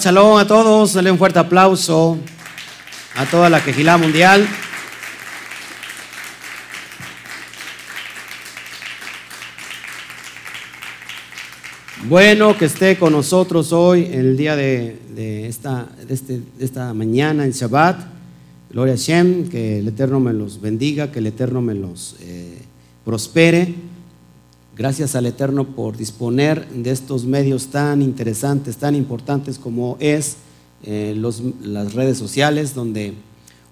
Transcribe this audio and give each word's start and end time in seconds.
Shabbat 0.00 0.04
Shalom 0.04 0.38
a 0.38 0.46
todos, 0.46 0.94
dale 0.94 1.10
un 1.10 1.18
fuerte 1.18 1.38
aplauso 1.38 2.18
a 3.16 3.26
toda 3.26 3.50
la 3.50 3.62
Quejilá 3.62 3.98
Mundial. 3.98 4.46
Bueno 12.08 12.56
que 12.56 12.64
esté 12.64 12.98
con 12.98 13.12
nosotros 13.12 13.72
hoy, 13.72 14.08
el 14.10 14.38
día 14.38 14.56
de, 14.56 15.46
esta, 15.46 15.86
este, 16.08 16.40
esta 16.58 16.94
mañana 16.94 17.44
en 17.44 17.50
Shabbat. 17.50 18.00
Gloria 18.70 18.94
a 18.94 18.96
Shem, 18.96 19.48
que 19.50 19.80
el 19.80 19.88
Eterno 19.88 20.18
me 20.18 20.32
los 20.32 20.60
bendiga, 20.60 21.12
que 21.12 21.18
el 21.18 21.26
Eterno 21.26 21.60
me 21.60 21.74
los 21.74 22.16
eh, 22.20 22.58
prospere. 23.04 23.74
Gracias 24.80 25.14
al 25.14 25.26
Eterno 25.26 25.64
por 25.64 25.98
disponer 25.98 26.66
de 26.70 26.90
estos 26.90 27.26
medios 27.26 27.66
tan 27.66 28.00
interesantes, 28.00 28.78
tan 28.78 28.94
importantes 28.94 29.58
como 29.58 29.98
es 30.00 30.38
eh, 30.84 31.14
las 31.60 31.92
redes 31.92 32.16
sociales, 32.16 32.74
donde 32.74 33.12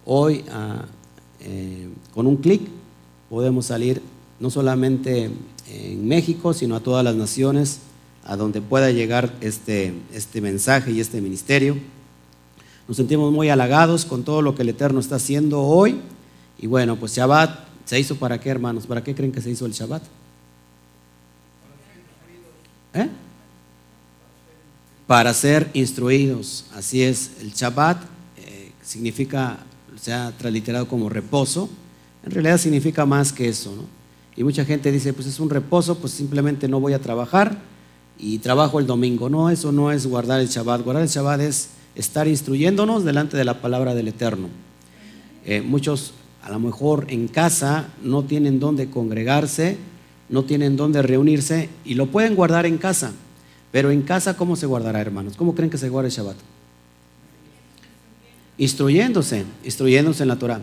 hoy 0.05 0.45
ah, 0.53 0.85
eh, 1.41 1.89
con 2.13 2.27
un 2.27 2.37
clic 2.37 2.61
podemos 3.31 3.65
salir 3.65 4.03
no 4.39 4.51
solamente 4.51 5.31
en 5.71 6.07
México, 6.07 6.53
sino 6.53 6.77
a 6.77 6.81
todas 6.81 7.03
las 7.03 7.17
naciones, 7.17 7.79
a 8.25 8.37
donde 8.37 8.61
pueda 8.61 8.91
llegar 8.91 9.33
este, 9.41 9.95
este 10.13 10.43
mensaje 10.43 10.93
y 10.93 11.01
este 11.01 11.23
ministerio. 11.23 11.79
Nos 12.87 12.99
sentimos 12.99 13.33
muy 13.33 13.49
halagados 13.49 14.05
con 14.05 14.25
todo 14.25 14.43
lo 14.43 14.55
que 14.55 14.61
el 14.61 14.69
Eterno 14.69 15.01
está 15.01 15.17
haciendo 15.17 15.63
hoy. 15.63 16.03
Y 16.59 16.67
bueno, 16.67 16.97
pues 16.97 17.17
Shabbat 17.17 17.61
se 17.87 17.99
hizo 17.99 18.17
para 18.17 18.39
qué, 18.39 18.51
hermanos? 18.51 18.87
¿Para 18.87 19.03
qué 19.03 19.15
creen 19.15 19.33
que 19.33 19.41
se 19.41 19.49
hizo 19.49 19.65
el 19.65 19.73
Shabbat? 19.73 20.03
¿Eh? 22.99 23.09
Para 25.07 25.33
ser 25.33 25.71
instruidos. 25.73 26.67
Así 26.75 27.03
es, 27.03 27.33
el 27.41 27.53
Shabbat 27.53 28.03
eh, 28.37 28.73
significa, 28.83 29.59
se 30.01 30.13
ha 30.13 30.33
transliterado 30.33 30.87
como 30.87 31.09
reposo. 31.09 31.69
En 32.25 32.31
realidad 32.31 32.59
significa 32.59 33.07
más 33.07 33.33
que 33.33 33.49
eso, 33.49 33.75
¿no? 33.75 33.85
Y 34.37 34.45
mucha 34.45 34.65
gente 34.65 34.93
dice, 34.93 35.13
pues 35.13 35.27
es 35.27 35.41
un 35.41 35.51
reposo, 35.51 35.99
pues 35.99 36.13
simplemente 36.13 36.69
no 36.69 36.79
voy 36.79 36.93
a 36.93 37.01
trabajar 37.01 37.59
y 38.19 38.39
trabajo 38.39 38.79
el 38.79 38.87
domingo. 38.87 39.29
No, 39.29 39.51
eso 39.51 39.73
no 39.73 39.91
es 39.91 40.07
guardar 40.07 40.41
el 40.41 40.49
Shabbat. 40.49 40.83
Guardar 40.83 41.03
el 41.03 41.09
Shabbat 41.09 41.41
es 41.41 41.71
estar 41.97 42.29
instruyéndonos 42.29 43.05
delante 43.05 43.37
de 43.37 43.45
la 43.45 43.61
palabra 43.61 43.95
del 43.95 44.09
Eterno. 44.09 44.49
Eh, 45.45 45.61
muchos 45.61 46.13
a 46.43 46.51
lo 46.51 46.61
mejor 46.61 47.07
en 47.09 47.27
casa 47.29 47.89
no 48.03 48.23
tienen 48.23 48.61
dónde 48.61 48.91
congregarse, 48.91 49.77
no 50.29 50.45
tienen 50.45 50.77
dónde 50.77 51.03
reunirse 51.03 51.69
y 51.85 51.95
lo 51.95 52.07
pueden 52.07 52.35
guardar 52.35 52.67
en 52.67 52.79
casa. 52.79 53.13
Pero 53.71 53.91
en 53.91 54.03
casa, 54.03 54.37
¿cómo 54.37 54.57
se 54.57 54.67
guardará, 54.67 55.01
hermanos? 55.01 55.35
¿Cómo 55.37 55.55
creen 55.55 55.71
que 55.71 55.79
se 55.79 55.89
guarda 55.89 56.09
el 56.09 56.15
Shabbat? 56.15 56.37
Instruyéndose, 58.57 59.45
instruyéndose 59.65 60.23
en 60.23 60.29
la 60.29 60.39
Torah. 60.39 60.61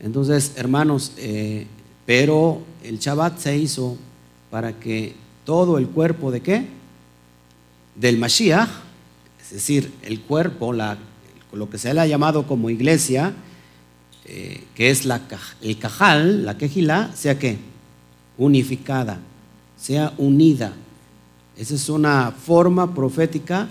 Entonces, 0.00 0.52
hermanos, 0.56 1.12
eh, 1.16 1.66
pero 2.04 2.62
el 2.82 2.98
Shabbat 2.98 3.38
se 3.38 3.56
hizo 3.56 3.96
para 4.50 4.78
que 4.78 5.14
todo 5.44 5.78
el 5.78 5.88
cuerpo 5.88 6.30
de 6.30 6.40
qué? 6.40 6.66
Del 7.94 8.18
Mashiach, 8.18 8.68
es 9.40 9.50
decir, 9.50 9.92
el 10.02 10.20
cuerpo, 10.20 10.72
lo 10.72 11.70
que 11.70 11.78
se 11.78 11.92
le 11.94 12.00
ha 12.00 12.06
llamado 12.06 12.46
como 12.46 12.70
iglesia, 12.70 13.32
eh, 14.24 14.64
que 14.74 14.90
es 14.90 15.04
la, 15.04 15.22
el 15.62 15.78
cajal, 15.78 16.44
la 16.44 16.58
quejilá, 16.58 17.10
sea 17.14 17.38
qué? 17.38 17.58
Unificada, 18.38 19.18
sea 19.76 20.12
unida. 20.18 20.72
Esa 21.56 21.74
es 21.74 21.88
una 21.88 22.32
forma 22.32 22.94
profética 22.94 23.68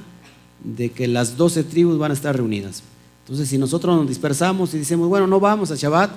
de 0.63 0.89
que 0.89 1.07
las 1.07 1.37
doce 1.37 1.63
tribus 1.63 1.97
van 1.97 2.11
a 2.11 2.15
estar 2.15 2.35
reunidas. 2.35 2.83
Entonces, 3.23 3.49
si 3.49 3.57
nosotros 3.57 3.95
nos 3.95 4.07
dispersamos 4.07 4.73
y 4.73 4.79
decimos, 4.79 5.09
bueno, 5.09 5.27
no 5.27 5.39
vamos 5.39 5.71
a 5.71 5.75
Shabbat, 5.75 6.11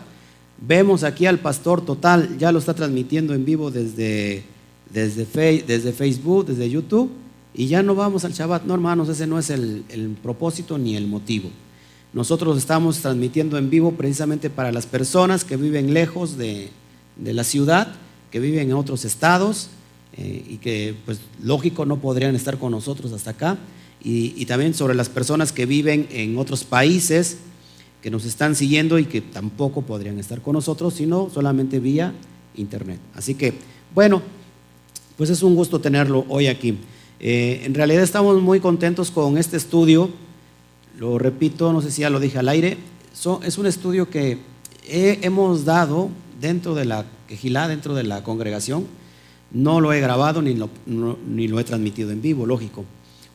vemos 0.60 1.04
aquí 1.04 1.26
al 1.26 1.38
pastor 1.38 1.84
total, 1.84 2.36
ya 2.38 2.53
lo 2.53 2.59
está 2.59 2.75
transmitiendo 2.75 3.34
en 3.34 3.44
vivo 3.44 3.70
desde, 3.70 4.44
desde, 4.92 5.25
Facebook, 5.25 6.47
desde 6.47 6.70
YouTube, 6.70 7.10
y 7.54 7.66
ya 7.66 7.82
no 7.82 7.94
vamos 7.94 8.25
al 8.25 8.32
Shabbat. 8.32 8.65
No, 8.65 8.75
hermanos, 8.75 9.09
ese 9.09 9.26
no 9.26 9.38
es 9.38 9.50
el, 9.50 9.84
el 9.88 10.16
propósito 10.22 10.78
ni 10.78 10.97
el 10.97 11.06
motivo. 11.06 11.50
Nosotros 12.12 12.56
estamos 12.56 12.98
transmitiendo 12.98 13.59
en 13.59 13.69
vivo 13.69 13.92
precisamente 13.92 14.48
para 14.48 14.72
las 14.72 14.86
personas 14.86 15.44
que 15.44 15.56
viven 15.56 15.92
lejos 15.92 16.38
de, 16.38 16.70
de 17.16 17.34
la 17.34 17.44
ciudad 17.44 17.94
que 18.31 18.41
viven 18.41 18.71
en 18.71 18.77
otros 18.77 19.05
estados 19.05 19.69
eh, 20.16 20.44
y 20.49 20.56
que, 20.56 20.94
pues, 21.05 21.21
lógico, 21.43 21.87
no 21.87 21.99
podrían 21.99 22.34
estar 22.34 22.59
con 22.59 22.72
nosotros 22.72 23.12
hasta 23.12 23.31
acá. 23.31 23.59
Y, 24.03 24.47
también 24.47 24.75
sobre 24.75 24.94
las 24.94 25.09
personas 25.09 25.53
que 25.53 25.66
viven 25.66 26.06
en 26.11 26.39
otros 26.39 26.65
países 26.65 27.39
que 28.00 28.11
nos 28.11 28.25
están 28.25 28.55
siguiendo 28.55 28.99
y 28.99 29.06
que 29.06 29.21
tampoco 29.21 29.83
podrían 29.83 30.19
estar 30.21 30.41
con 30.41 30.55
nosotros, 30.55 30.94
sino 30.94 31.28
solamente 31.34 31.81
vía 31.81 32.15
internet. 32.56 33.00
Así 33.15 33.34
que, 33.34 33.55
bueno, 33.94 34.22
pues 35.16 35.31
es 35.31 35.43
un 35.43 35.56
gusto 35.56 35.81
tenerlo 35.81 36.25
hoy 36.28 36.47
aquí. 36.47 36.78
Eh, 37.19 37.62
en 37.65 37.75
realidad 37.75 38.05
estamos 38.05 38.41
muy 38.41 38.60
contentos 38.60 39.10
con 39.10 39.37
este 39.37 39.56
estudio. 39.56 40.10
Lo 40.97 41.19
repito, 41.19 41.72
no 41.72 41.83
sé 41.83 41.91
si 41.91 42.03
ya 42.03 42.10
lo 42.10 42.21
dije 42.21 42.39
al 42.39 42.49
aire. 42.49 42.78
es 43.43 43.59
un 43.59 43.66
estudio 43.66 44.09
que 44.09 44.39
hemos 44.87 45.65
dado 45.65 46.09
dentro 46.41 46.75
de 46.75 46.84
la 46.84 47.04
quejilá, 47.26 47.69
dentro 47.69 47.94
de 47.94 48.04
la 48.04 48.22
congregación. 48.22 48.87
No 49.50 49.81
lo 49.81 49.93
he 49.93 50.00
grabado 50.00 50.43
ni 50.43 50.54
lo, 50.54 50.69
ni 50.87 51.49
lo 51.49 51.59
he 51.59 51.65
transmitido 51.65 52.10
en 52.10 52.21
vivo, 52.21 52.47
lógico. 52.47 52.84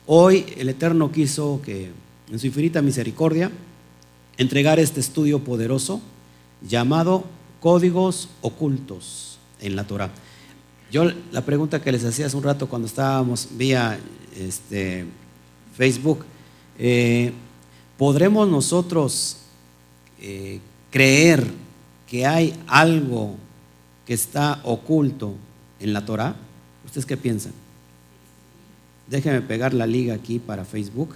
Hoy 0.06 0.46
el 0.56 0.68
Eterno 0.68 1.10
quiso 1.10 1.60
que, 1.64 1.90
en 2.30 2.38
su 2.38 2.46
infinita 2.46 2.82
misericordia, 2.82 3.50
entregar 4.36 4.78
este 4.78 5.00
estudio 5.00 5.40
poderoso 5.40 6.00
llamado 6.62 7.24
Códigos 7.60 8.28
Ocultos 8.42 9.38
en 9.60 9.76
la 9.76 9.84
Torah. 9.84 10.10
Yo 10.92 11.10
la 11.32 11.40
pregunta 11.44 11.82
que 11.82 11.90
les 11.90 12.04
hacía 12.04 12.26
hace 12.26 12.36
un 12.36 12.42
rato 12.42 12.68
cuando 12.68 12.86
estábamos 12.86 13.48
vía 13.52 13.98
este, 14.38 15.06
Facebook, 15.76 16.24
eh, 16.78 17.32
¿podremos 17.96 18.48
nosotros 18.48 19.38
eh, 20.20 20.60
creer 20.90 21.63
que 22.08 22.26
hay 22.26 22.54
algo 22.66 23.36
que 24.06 24.14
está 24.14 24.60
oculto 24.64 25.34
en 25.80 25.92
la 25.92 26.04
Torah? 26.04 26.36
¿Ustedes 26.84 27.06
qué 27.06 27.16
piensan? 27.16 27.52
Déjenme 29.08 29.42
pegar 29.42 29.74
la 29.74 29.86
liga 29.86 30.14
aquí 30.14 30.38
para 30.38 30.64
Facebook. 30.64 31.14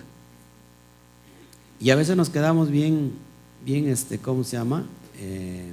Y 1.80 1.90
a 1.90 1.96
veces 1.96 2.16
nos 2.16 2.28
quedamos 2.28 2.70
bien, 2.70 3.12
bien, 3.64 3.88
este, 3.88 4.18
¿cómo 4.18 4.44
se 4.44 4.56
llama? 4.56 4.84
Eh, 5.18 5.72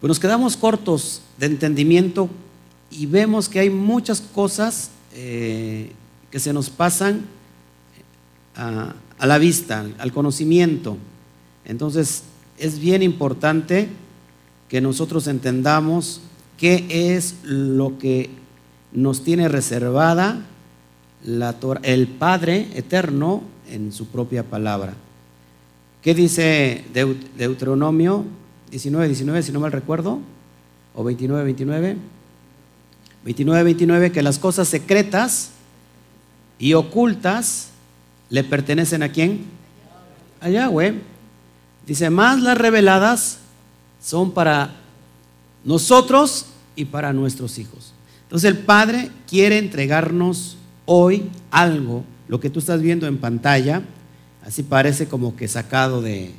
pues 0.00 0.08
nos 0.08 0.20
quedamos 0.20 0.56
cortos 0.56 1.22
de 1.38 1.46
entendimiento 1.46 2.28
y 2.90 3.06
vemos 3.06 3.48
que 3.48 3.60
hay 3.60 3.70
muchas 3.70 4.20
cosas 4.20 4.90
eh, 5.14 5.92
que 6.30 6.40
se 6.40 6.52
nos 6.52 6.68
pasan 6.68 7.24
a, 8.56 8.94
a 9.18 9.26
la 9.26 9.38
vista, 9.38 9.86
al 9.98 10.12
conocimiento. 10.12 10.98
Entonces, 11.64 12.24
es 12.58 12.78
bien 12.78 13.02
importante 13.02 13.88
que 14.68 14.80
nosotros 14.80 15.26
entendamos 15.26 16.20
qué 16.58 16.86
es 17.16 17.36
lo 17.42 17.98
que 17.98 18.30
nos 18.92 19.24
tiene 19.24 19.48
reservada 19.48 20.44
el 21.82 22.08
Padre 22.08 22.68
eterno 22.74 23.42
en 23.70 23.92
su 23.92 24.06
propia 24.08 24.42
palabra. 24.44 24.94
¿Qué 26.02 26.14
dice 26.14 26.84
Deuteronomio 26.92 28.24
19, 28.70 29.06
19, 29.06 29.42
si 29.42 29.52
no 29.52 29.60
mal 29.60 29.72
recuerdo? 29.72 30.20
¿O 30.94 31.02
29, 31.02 31.44
29? 31.44 31.96
29, 33.24 33.62
29, 33.62 34.12
que 34.12 34.22
las 34.22 34.38
cosas 34.38 34.68
secretas 34.68 35.50
y 36.58 36.74
ocultas 36.74 37.70
le 38.28 38.44
pertenecen 38.44 39.02
a 39.02 39.08
quién? 39.10 39.44
A 40.40 40.50
Yahweh. 40.50 41.13
Dice, 41.86 42.08
más 42.10 42.40
las 42.40 42.56
reveladas 42.56 43.38
son 44.02 44.32
para 44.32 44.76
nosotros 45.64 46.46
y 46.76 46.86
para 46.86 47.12
nuestros 47.12 47.58
hijos. 47.58 47.92
Entonces 48.22 48.50
el 48.50 48.58
Padre 48.58 49.10
quiere 49.28 49.58
entregarnos 49.58 50.56
hoy 50.86 51.30
algo, 51.50 52.04
lo 52.28 52.40
que 52.40 52.50
tú 52.50 52.58
estás 52.58 52.80
viendo 52.80 53.06
en 53.06 53.18
pantalla, 53.18 53.82
así 54.44 54.62
parece 54.62 55.06
como 55.06 55.36
que 55.36 55.48
sacado 55.48 56.02
de, 56.02 56.32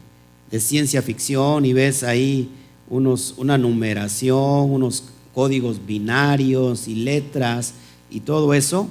ciencia 0.58 1.02
ficción 1.02 1.66
y 1.66 1.74
ves 1.74 2.02
ahí 2.04 2.50
unos, 2.90 3.34
una 3.38 3.58
numeración, 3.58 4.72
unos 4.72 5.04
códigos 5.34 5.86
binarios 5.86 6.88
y 6.88 6.96
letras 6.96 7.74
y 8.10 8.22
todo 8.22 8.54
eso, 8.54 8.88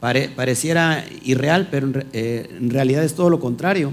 pareciera 0.00 1.04
irreal, 1.22 1.68
pero 1.70 1.86
en, 1.86 2.06
eh, 2.12 2.50
en 2.58 2.70
realidad 2.70 3.04
es 3.04 3.14
todo 3.14 3.30
lo 3.30 3.38
contrario. 3.38 3.92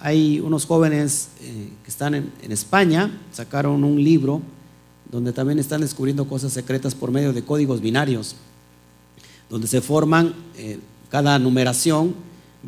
Hay 0.00 0.40
unos 0.40 0.66
jóvenes 0.66 1.28
eh, 1.40 1.70
que 1.82 1.90
están 1.90 2.14
en, 2.14 2.52
España, 2.52 3.10
sacaron 3.32 3.82
un 3.82 4.02
libro 4.02 4.42
donde 5.10 5.32
también 5.32 5.58
están 5.58 5.80
descubriendo 5.80 6.28
cosas 6.28 6.52
secretas 6.52 6.94
por 6.94 7.10
medio 7.10 7.32
de 7.32 7.42
códigos 7.42 7.80
binarios. 7.80 8.36
donde 9.48 9.68
se 9.68 9.80
forman, 9.80 10.34
eh, 10.56 10.80
cada 11.08 11.38
numeración 11.38 12.14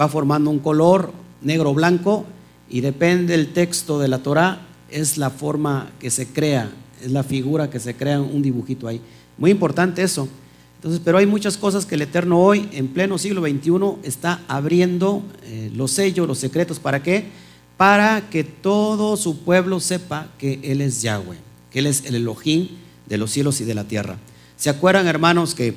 va 0.00 0.08
formando 0.08 0.48
un 0.48 0.60
color 0.60 1.12
negro 1.42 1.74
blanco 1.74 2.24
y 2.70 2.80
depende 2.80 3.36
del 3.36 3.52
texto 3.52 3.98
de 3.98 4.06
la 4.06 4.22
Torah, 4.22 4.60
es 4.88 5.18
la 5.18 5.30
forma 5.30 5.90
que 5.98 6.10
se 6.10 6.28
crea, 6.28 6.70
es 7.02 7.10
la 7.10 7.24
figura 7.24 7.68
que 7.68 7.80
se 7.80 7.94
crea 7.94 8.20
un 8.20 8.42
dibujito 8.42 8.86
ahí. 8.86 9.00
Muy 9.36 9.50
importante 9.50 10.02
eso. 10.02 10.28
Entonces, 10.78 11.00
pero 11.04 11.18
hay 11.18 11.26
muchas 11.26 11.56
cosas 11.56 11.84
que 11.84 11.96
el 11.96 12.02
Eterno 12.02 12.38
hoy, 12.38 12.68
en 12.70 12.86
pleno 12.86 13.18
siglo 13.18 13.42
XXI, 13.42 14.08
está 14.08 14.44
abriendo 14.46 15.24
eh, 15.42 15.72
los 15.74 15.90
sellos, 15.90 16.28
los 16.28 16.38
secretos. 16.38 16.78
¿Para 16.78 17.02
qué? 17.02 17.26
Para 17.76 18.30
que 18.30 18.44
todo 18.44 19.16
su 19.16 19.40
pueblo 19.40 19.80
sepa 19.80 20.28
que 20.38 20.60
Él 20.62 20.80
es 20.80 21.02
Yahweh, 21.02 21.36
que 21.72 21.80
Él 21.80 21.88
es 21.88 22.04
el 22.04 22.14
Elohim 22.14 22.68
de 23.08 23.18
los 23.18 23.32
cielos 23.32 23.60
y 23.60 23.64
de 23.64 23.74
la 23.74 23.84
tierra. 23.84 24.18
¿Se 24.56 24.70
acuerdan, 24.70 25.08
hermanos, 25.08 25.56
que, 25.56 25.74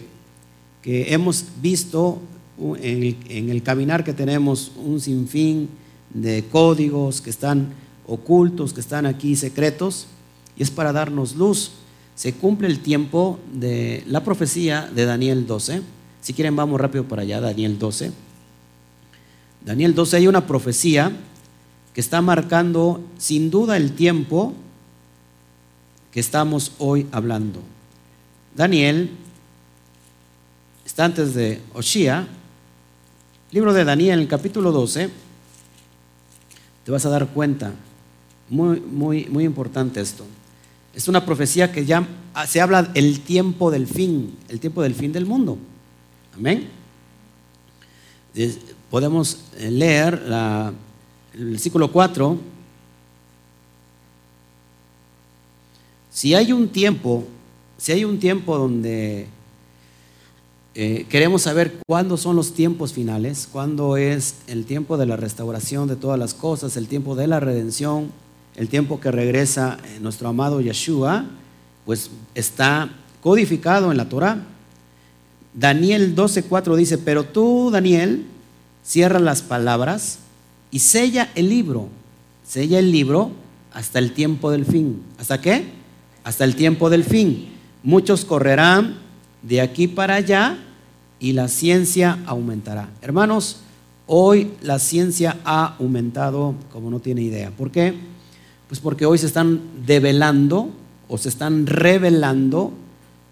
que 0.83 1.15
hemos 1.15 1.45
visto 1.63 2.21
en 2.59 3.01
el, 3.03 3.17
en 3.27 3.49
el 3.49 3.63
caminar 3.63 4.03
que 4.03 4.13
tenemos 4.13 4.71
un 4.75 4.99
sinfín 4.99 5.67
de 6.13 6.43
códigos 6.51 7.21
que 7.21 7.31
están 7.31 7.73
ocultos, 8.05 8.71
que 8.71 8.81
están 8.81 9.07
aquí 9.07 9.35
secretos? 9.35 10.05
Y 10.55 10.61
es 10.61 10.69
para 10.69 10.93
darnos 10.93 11.35
luz 11.35 11.71
se 12.15 12.33
cumple 12.33 12.67
el 12.67 12.79
tiempo 12.79 13.39
de 13.53 14.03
la 14.07 14.23
profecía 14.23 14.89
de 14.93 15.05
Daniel 15.05 15.47
12. 15.47 15.81
Si 16.21 16.33
quieren, 16.33 16.55
vamos 16.55 16.79
rápido 16.79 17.05
para 17.05 17.23
allá, 17.23 17.41
Daniel 17.41 17.79
12. 17.79 18.11
Daniel 19.65 19.95
12 19.95 20.17
hay 20.17 20.27
una 20.27 20.45
profecía 20.47 21.11
que 21.93 22.01
está 22.01 22.21
marcando 22.21 23.03
sin 23.17 23.49
duda 23.49 23.77
el 23.77 23.93
tiempo 23.93 24.53
que 26.11 26.19
estamos 26.19 26.73
hoy 26.77 27.07
hablando. 27.11 27.61
Daniel 28.55 29.11
está 30.85 31.05
antes 31.05 31.33
de 31.33 31.61
Oshia, 31.73 32.27
libro 33.51 33.73
de 33.73 33.85
Daniel, 33.85 34.19
el 34.19 34.27
capítulo 34.27 34.71
12, 34.71 35.09
te 36.83 36.91
vas 36.91 37.05
a 37.05 37.09
dar 37.09 37.27
cuenta, 37.27 37.73
muy, 38.49 38.79
muy, 38.79 39.25
muy 39.25 39.45
importante 39.45 40.01
esto. 40.01 40.25
Es 40.93 41.07
una 41.07 41.25
profecía 41.25 41.71
que 41.71 41.85
ya 41.85 42.07
se 42.47 42.61
habla 42.61 42.83
del 42.83 43.21
tiempo 43.21 43.71
del 43.71 43.87
fin, 43.87 44.35
el 44.49 44.59
tiempo 44.59 44.81
del 44.81 44.93
fin 44.93 45.11
del 45.11 45.25
mundo. 45.25 45.57
Amén. 46.35 46.69
Podemos 48.89 49.39
eh, 49.57 49.71
leer 49.71 50.21
el 51.33 51.45
versículo 51.45 51.91
4. 51.91 52.37
Si 56.11 56.33
hay 56.33 56.51
un 56.51 56.67
tiempo, 56.67 57.25
si 57.77 57.93
hay 57.93 58.03
un 58.03 58.19
tiempo 58.19 58.57
donde 58.57 59.27
eh, 60.73 61.05
queremos 61.09 61.41
saber 61.41 61.79
cuándo 61.85 62.15
son 62.15 62.35
los 62.35 62.53
tiempos 62.53 62.93
finales, 62.93 63.47
cuándo 63.51 63.97
es 63.97 64.35
el 64.47 64.65
tiempo 64.65 64.97
de 64.97 65.05
la 65.05 65.17
restauración 65.17 65.87
de 65.87 65.97
todas 65.97 66.19
las 66.19 66.33
cosas, 66.33 66.77
el 66.77 66.87
tiempo 66.87 67.15
de 67.15 67.27
la 67.27 67.39
redención, 67.39 68.11
el 68.55 68.67
tiempo 68.69 68.99
que 68.99 69.11
regresa 69.11 69.77
eh, 69.83 69.99
nuestro 70.01 70.27
amado 70.29 70.61
Yeshua, 70.61 71.25
pues 71.85 72.11
está 72.35 72.89
codificado 73.21 73.91
en 73.91 73.97
la 73.97 74.09
Torah. 74.09 74.39
Daniel 75.53 76.15
12:4 76.15 76.75
dice, 76.75 76.97
pero 76.97 77.25
tú, 77.25 77.69
Daniel, 77.71 78.25
cierra 78.83 79.19
las 79.19 79.41
palabras 79.41 80.19
y 80.71 80.79
sella 80.79 81.29
el 81.35 81.49
libro, 81.49 81.89
sella 82.47 82.79
el 82.79 82.91
libro 82.91 83.31
hasta 83.73 83.99
el 83.99 84.13
tiempo 84.13 84.51
del 84.51 84.65
fin. 84.65 85.01
¿Hasta 85.17 85.41
qué? 85.41 85.65
Hasta 86.23 86.43
el 86.43 86.55
tiempo 86.55 86.89
del 86.89 87.03
fin. 87.03 87.49
Muchos 87.83 88.25
correrán 88.25 88.97
de 89.41 89.61
aquí 89.61 89.87
para 89.87 90.15
allá 90.15 90.57
y 91.19 91.33
la 91.33 91.47
ciencia 91.47 92.19
aumentará. 92.25 92.89
Hermanos, 93.01 93.57
hoy 94.07 94.51
la 94.61 94.79
ciencia 94.79 95.37
ha 95.45 95.75
aumentado 95.79 96.55
como 96.71 96.89
no 96.89 96.99
tiene 96.99 97.21
idea. 97.21 97.51
¿Por 97.51 97.71
qué? 97.71 97.93
Pues 98.71 98.79
porque 98.79 99.05
hoy 99.05 99.17
se 99.17 99.25
están 99.25 99.59
develando 99.85 100.69
o 101.09 101.17
se 101.17 101.27
están 101.27 101.67
revelando 101.67 102.71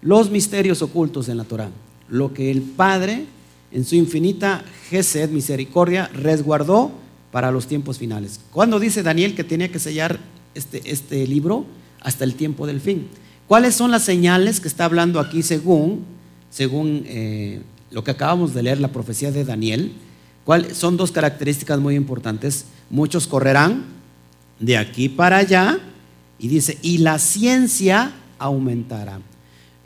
los 0.02 0.30
misterios 0.30 0.82
ocultos 0.82 1.30
en 1.30 1.38
la 1.38 1.44
Torah. 1.44 1.70
Lo 2.10 2.34
que 2.34 2.50
el 2.50 2.60
Padre, 2.60 3.24
en 3.72 3.86
su 3.86 3.94
infinita 3.94 4.62
gesed, 4.90 5.30
misericordia, 5.30 6.08
resguardó 6.08 6.92
para 7.32 7.50
los 7.50 7.66
tiempos 7.66 7.96
finales. 7.96 8.38
Cuando 8.52 8.78
dice 8.78 9.02
Daniel 9.02 9.34
que 9.34 9.42
tenía 9.42 9.72
que 9.72 9.78
sellar 9.78 10.20
este, 10.54 10.82
este 10.84 11.26
libro 11.26 11.64
hasta 12.02 12.24
el 12.24 12.34
tiempo 12.34 12.66
del 12.66 12.82
fin. 12.82 13.08
¿Cuáles 13.48 13.74
son 13.74 13.90
las 13.90 14.02
señales 14.02 14.60
que 14.60 14.68
está 14.68 14.84
hablando 14.84 15.20
aquí 15.20 15.42
según, 15.42 16.04
según 16.50 17.04
eh, 17.06 17.62
lo 17.90 18.04
que 18.04 18.10
acabamos 18.10 18.52
de 18.52 18.64
leer, 18.64 18.78
la 18.78 18.92
profecía 18.92 19.32
de 19.32 19.46
Daniel? 19.46 19.92
¿Cuál, 20.44 20.74
son 20.74 20.98
dos 20.98 21.12
características 21.12 21.80
muy 21.80 21.94
importantes. 21.94 22.66
Muchos 22.90 23.26
correrán, 23.26 23.99
de 24.60 24.76
aquí 24.76 25.08
para 25.08 25.38
allá 25.38 25.78
y 26.38 26.48
dice, 26.48 26.78
y 26.82 26.98
la 26.98 27.18
ciencia 27.18 28.12
aumentará. 28.38 29.20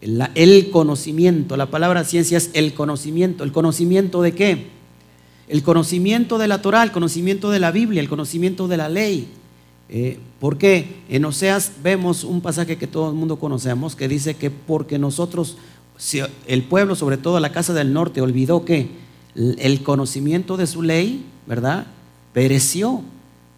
El, 0.00 0.71
conocimiento, 0.71 1.56
la 1.56 1.71
palabra 1.71 2.05
ciencia 2.05 2.37
es 2.37 2.50
el 2.53 2.75
conocimiento. 2.75 3.43
¿El 3.43 3.53
conocimiento 3.53 4.21
de 4.21 4.35
qué? 4.35 4.67
El 5.49 5.62
conocimiento 5.62 6.37
de 6.37 6.47
la 6.47 6.61
Torah, 6.61 6.82
el 6.82 6.93
conocimiento 6.93 7.50
de 7.50 7.59
la 7.59 7.71
Biblia, 7.71 8.03
el 8.03 8.09
conocimiento 8.09 8.69
de 8.69 8.76
la 8.76 8.91
ley. 8.91 9.29
Eh, 9.88 10.19
¿Por 10.41 10.59
qué? 10.59 11.03
En 11.09 11.25
Oseas 11.25 11.73
vemos 11.82 12.23
un 12.23 12.43
pasaje 12.43 12.77
que 12.77 12.87
todo 12.87 13.09
el 13.09 13.15
mundo 13.15 13.38
conocemos 13.38 13.96
que 13.96 14.08
dice 14.08 14.34
que 14.34 14.51
porque 14.51 14.98
nosotros, 14.98 15.56
el 16.46 16.63
pueblo, 16.65 16.96
sobre 16.96 17.17
todo 17.17 17.41
la 17.41 17.53
casa 17.53 17.72
del 17.72 17.93
norte, 17.93 18.20
olvidó 18.20 18.65
que 18.65 18.89
el 19.34 19.82
conocimiento 19.82 20.56
de 20.56 20.67
su 20.67 20.82
ley, 20.82 21.25
¿verdad? 21.46 21.87
Pereció 22.34 23.03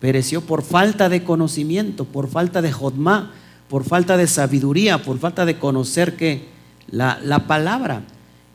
pereció 0.00 0.40
por 0.40 0.62
falta 0.62 1.08
de 1.08 1.24
conocimiento, 1.24 2.04
por 2.04 2.28
falta 2.28 2.62
de 2.62 2.72
jodma, 2.72 3.32
por 3.68 3.84
falta 3.84 4.16
de 4.16 4.26
sabiduría, 4.26 5.02
por 5.02 5.18
falta 5.18 5.44
de 5.44 5.58
conocer 5.58 6.16
que 6.16 6.48
la, 6.88 7.18
la, 7.22 7.46
palabra. 7.46 8.02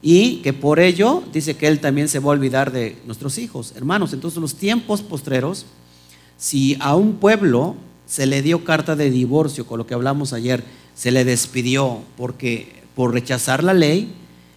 Y 0.01 0.38
que 0.38 0.53
por 0.53 0.79
ello 0.79 1.24
dice 1.31 1.55
que 1.55 1.67
Él 1.67 1.79
también 1.79 2.07
se 2.07 2.19
va 2.19 2.27
a 2.27 2.36
olvidar 2.36 2.71
de 2.71 2.98
nuestros 3.05 3.38
hijos. 3.38 3.74
Hermanos, 3.75 4.13
entonces 4.13 4.39
los 4.39 4.55
tiempos 4.55 5.01
postreros, 5.01 5.65
si 6.38 6.77
a 6.79 6.95
un 6.95 7.15
pueblo 7.15 7.75
se 8.05 8.25
le 8.25 8.41
dio 8.41 8.63
carta 8.63 8.95
de 8.95 9.12
divorcio, 9.12 9.65
con 9.65 9.77
lo 9.77 9.86
que 9.86 9.93
hablamos 9.93 10.33
ayer, 10.33 10.63
se 10.95 11.12
le 11.12 11.24
despidió 11.24 12.00
porque 12.17 12.81
por 12.95 13.13
rechazar 13.13 13.63
la 13.63 13.74
ley, 13.74 14.13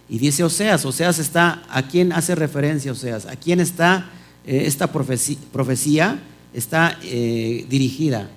y 0.07 0.19
dice 0.19 0.43
Oseas, 0.43 0.85
Oseas 0.85 1.19
está, 1.19 1.63
¿a 1.69 1.83
quién 1.83 2.13
hace 2.13 2.35
referencia 2.35 2.91
Oseas? 2.91 3.25
¿A 3.25 3.35
quién 3.35 3.59
está 3.59 4.09
eh, 4.45 4.63
esta 4.65 4.91
profecía? 4.91 6.19
Está 6.55 6.97
eh, 7.03 7.65
dirigida 7.69 8.29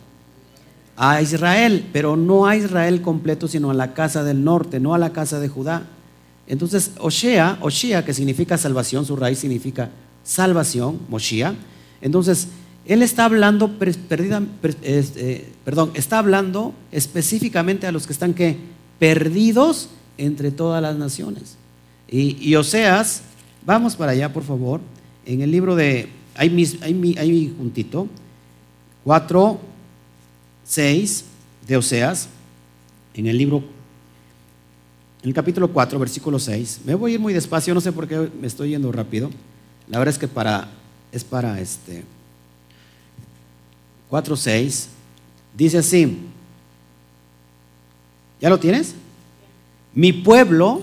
a 0.96 1.22
Israel, 1.22 1.88
pero 1.92 2.16
no 2.16 2.46
a 2.46 2.56
Israel 2.56 3.00
completo, 3.00 3.46
sino 3.46 3.70
a 3.70 3.74
la 3.74 3.94
casa 3.94 4.24
del 4.24 4.42
norte, 4.42 4.80
no 4.80 4.94
a 4.94 4.98
la 4.98 5.12
casa 5.12 5.38
de 5.38 5.48
Judá. 5.48 5.86
Entonces, 6.48 6.92
Oshea, 6.98 7.58
Oshea, 7.60 8.04
que 8.04 8.12
significa 8.12 8.58
salvación, 8.58 9.04
su 9.04 9.14
raíz 9.14 9.38
significa 9.38 9.90
salvación, 10.24 10.98
Moshia. 11.08 11.54
Entonces, 12.00 12.48
él 12.84 13.02
está 13.02 13.26
hablando, 13.26 13.70
eh, 13.80 15.52
perdón, 15.64 15.92
está 15.94 16.18
hablando 16.18 16.74
específicamente 16.90 17.86
a 17.86 17.92
los 17.92 18.06
que 18.06 18.12
están 18.12 18.34
perdidos 18.98 19.90
entre 20.16 20.50
todas 20.50 20.82
las 20.82 20.96
naciones. 20.96 21.56
Y 22.10 22.54
Oseas, 22.56 23.22
vamos 23.64 23.94
para 23.94 24.12
allá, 24.12 24.32
por 24.32 24.42
favor, 24.42 24.80
en 25.26 25.42
el 25.42 25.50
libro 25.50 25.76
de 25.76 26.08
Ahí, 26.38 26.50
mi 26.50 27.52
juntito, 27.58 28.06
4, 29.02 29.58
6 30.64 31.24
de 31.66 31.76
Oseas, 31.76 32.28
en 33.14 33.26
el 33.26 33.36
libro, 33.36 33.56
en 35.20 35.30
el 35.30 35.34
capítulo 35.34 35.72
4, 35.72 35.98
versículo 35.98 36.38
6. 36.38 36.82
Me 36.84 36.94
voy 36.94 37.10
a 37.10 37.14
ir 37.14 37.20
muy 37.20 37.32
despacio, 37.32 37.74
no 37.74 37.80
sé 37.80 37.90
por 37.90 38.06
qué 38.06 38.30
me 38.40 38.46
estoy 38.46 38.70
yendo 38.70 38.92
rápido. 38.92 39.30
La 39.88 39.98
verdad 39.98 40.14
es 40.14 40.18
que 40.20 40.28
para, 40.28 40.68
es 41.10 41.24
para 41.24 41.60
este, 41.60 42.04
4, 44.08 44.36
6, 44.36 44.88
dice 45.56 45.78
así, 45.78 46.18
¿ya 48.40 48.48
lo 48.48 48.60
tienes? 48.60 48.94
Mi 49.92 50.12
pueblo 50.12 50.82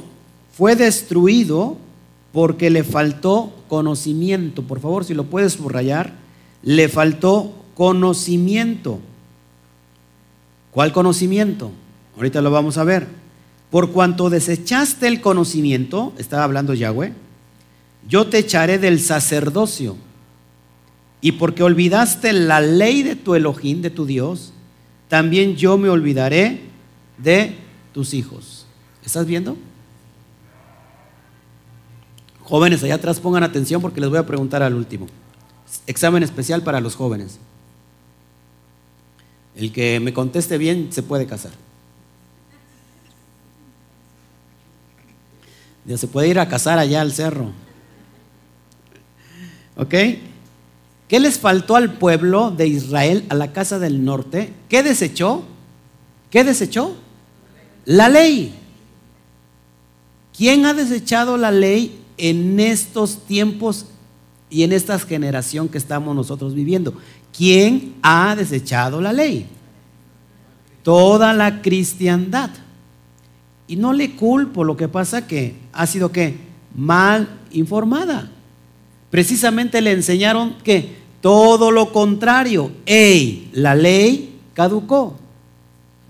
fue 0.51 0.75
destruido 0.75 1.77
porque 2.35 2.69
le 2.69 2.83
faltó 2.83 3.53
conocimiento. 3.69 4.61
Por 4.63 4.81
favor, 4.81 5.05
si 5.05 5.13
lo 5.13 5.23
puedes 5.23 5.53
subrayar, 5.53 6.15
le 6.63 6.89
faltó 6.89 7.55
conocimiento. 7.75 8.99
¿Cuál 10.71 10.91
conocimiento? 10.91 11.71
Ahorita 12.17 12.41
lo 12.41 12.51
vamos 12.51 12.77
a 12.77 12.83
ver. 12.83 13.07
Por 13.71 13.93
cuanto 13.93 14.29
desechaste 14.29 15.07
el 15.07 15.21
conocimiento, 15.21 16.11
estaba 16.17 16.43
hablando 16.43 16.73
Yahweh, 16.73 17.13
yo 18.09 18.27
te 18.27 18.39
echaré 18.39 18.79
del 18.79 18.99
sacerdocio. 18.99 19.95
Y 21.21 21.31
porque 21.31 21.63
olvidaste 21.63 22.33
la 22.33 22.59
ley 22.59 23.01
de 23.01 23.15
tu 23.15 23.35
Elohim, 23.35 23.81
de 23.81 23.91
tu 23.91 24.05
Dios, 24.05 24.51
también 25.07 25.55
yo 25.55 25.77
me 25.77 25.87
olvidaré 25.87 26.63
de 27.17 27.55
tus 27.93 28.13
hijos. 28.13 28.65
¿Estás 29.05 29.25
viendo? 29.25 29.55
Jóvenes 32.45 32.83
allá 32.83 32.95
atrás 32.95 33.19
pongan 33.19 33.43
atención 33.43 33.81
porque 33.81 33.99
les 33.99 34.09
voy 34.09 34.19
a 34.19 34.25
preguntar 34.25 34.61
al 34.61 34.75
último. 34.75 35.07
Examen 35.87 36.21
especial 36.21 36.61
para 36.61 36.79
los 36.79 36.95
jóvenes. 36.95 37.39
El 39.55 39.71
que 39.71 39.99
me 39.99 40.13
conteste 40.13 40.57
bien 40.57 40.89
se 40.91 41.01
puede 41.01 41.25
casar. 41.25 41.51
Ya 45.85 45.97
se 45.97 46.07
puede 46.07 46.27
ir 46.27 46.39
a 46.39 46.47
casar 46.47 46.77
allá 46.77 47.01
al 47.01 47.13
cerro. 47.13 47.51
¿Ok? 49.75 49.93
¿Qué 51.07 51.19
les 51.19 51.39
faltó 51.39 51.75
al 51.75 51.93
pueblo 51.93 52.51
de 52.51 52.67
Israel, 52.67 53.25
a 53.29 53.35
la 53.35 53.53
casa 53.53 53.79
del 53.79 54.05
norte? 54.05 54.53
¿Qué 54.69 54.83
desechó? 54.83 55.43
¿Qué 56.29 56.43
desechó? 56.43 56.95
La 57.85 58.07
ley. 58.07 58.55
¿Quién 60.35 60.65
ha 60.65 60.73
desechado 60.73 61.37
la 61.37 61.51
ley 61.51 62.04
en 62.17 62.59
estos 62.59 63.25
tiempos 63.25 63.85
y 64.49 64.63
en 64.63 64.71
esta 64.71 64.97
generación 64.99 65.69
que 65.69 65.77
estamos 65.77 66.15
nosotros 66.15 66.53
viviendo? 66.53 66.93
¿Quién 67.35 67.95
ha 68.01 68.35
desechado 68.35 69.01
la 69.01 69.11
ley? 69.11 69.47
Toda 70.83 71.33
la 71.33 71.61
cristiandad. 71.61 72.49
Y 73.67 73.75
no 73.75 73.93
le 73.93 74.15
culpo, 74.15 74.63
lo 74.63 74.77
que 74.77 74.87
pasa 74.87 75.27
que 75.27 75.55
ha 75.73 75.87
sido 75.87 76.11
que 76.11 76.37
mal 76.75 77.27
informada. 77.51 78.29
Precisamente 79.09 79.81
le 79.81 79.91
enseñaron 79.91 80.55
que 80.63 80.95
todo 81.21 81.71
lo 81.71 81.91
contrario, 81.91 82.71
ey, 82.85 83.49
la 83.53 83.73
ley 83.73 84.39
caducó. 84.53 85.15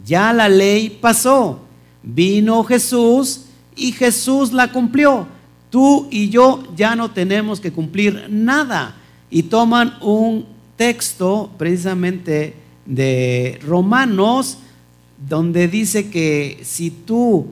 Ya 0.05 0.33
la 0.33 0.49
ley 0.49 0.89
pasó. 0.89 1.59
Vino 2.03 2.63
Jesús 2.63 3.45
y 3.75 3.91
Jesús 3.91 4.51
la 4.51 4.71
cumplió. 4.71 5.27
Tú 5.75 6.07
y 6.09 6.29
yo 6.29 6.63
ya 6.73 6.95
no 6.95 7.11
tenemos 7.11 7.59
que 7.59 7.73
cumplir 7.73 8.27
nada. 8.29 8.95
Y 9.29 9.43
toman 9.43 9.95
un 9.99 10.45
texto 10.77 11.51
precisamente 11.57 12.55
de 12.85 13.59
Romanos 13.61 14.59
donde 15.27 15.67
dice 15.67 16.09
que 16.09 16.61
si 16.63 16.91
tú 16.91 17.47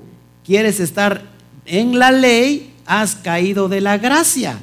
quieres 0.46 0.80
estar 0.80 1.26
en 1.66 2.00
la 2.00 2.14
ley, 2.14 2.72
has 2.86 3.16
caído 3.16 3.68
de 3.68 3.82
la 3.82 3.98
gracia. 3.98 4.58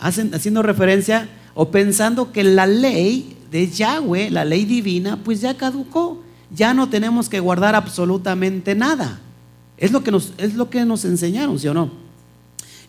haciendo 0.00 0.62
referencia 0.62 1.28
o 1.52 1.70
pensando 1.70 2.32
que 2.32 2.42
la 2.42 2.66
ley 2.66 3.36
de 3.50 3.68
Yahweh, 3.68 4.30
la 4.30 4.46
ley 4.46 4.64
divina, 4.64 5.18
pues 5.22 5.42
ya 5.42 5.58
caducó. 5.58 6.22
Ya 6.56 6.72
no 6.72 6.88
tenemos 6.88 7.28
que 7.28 7.40
guardar 7.40 7.74
absolutamente 7.74 8.74
nada. 8.74 9.20
Es 9.76 9.92
lo 9.92 10.02
que 10.02 10.10
nos, 10.10 10.32
es 10.38 10.54
lo 10.54 10.70
que 10.70 10.86
nos 10.86 11.04
enseñaron, 11.04 11.58
¿sí 11.58 11.68
o 11.68 11.74
no? 11.74 12.07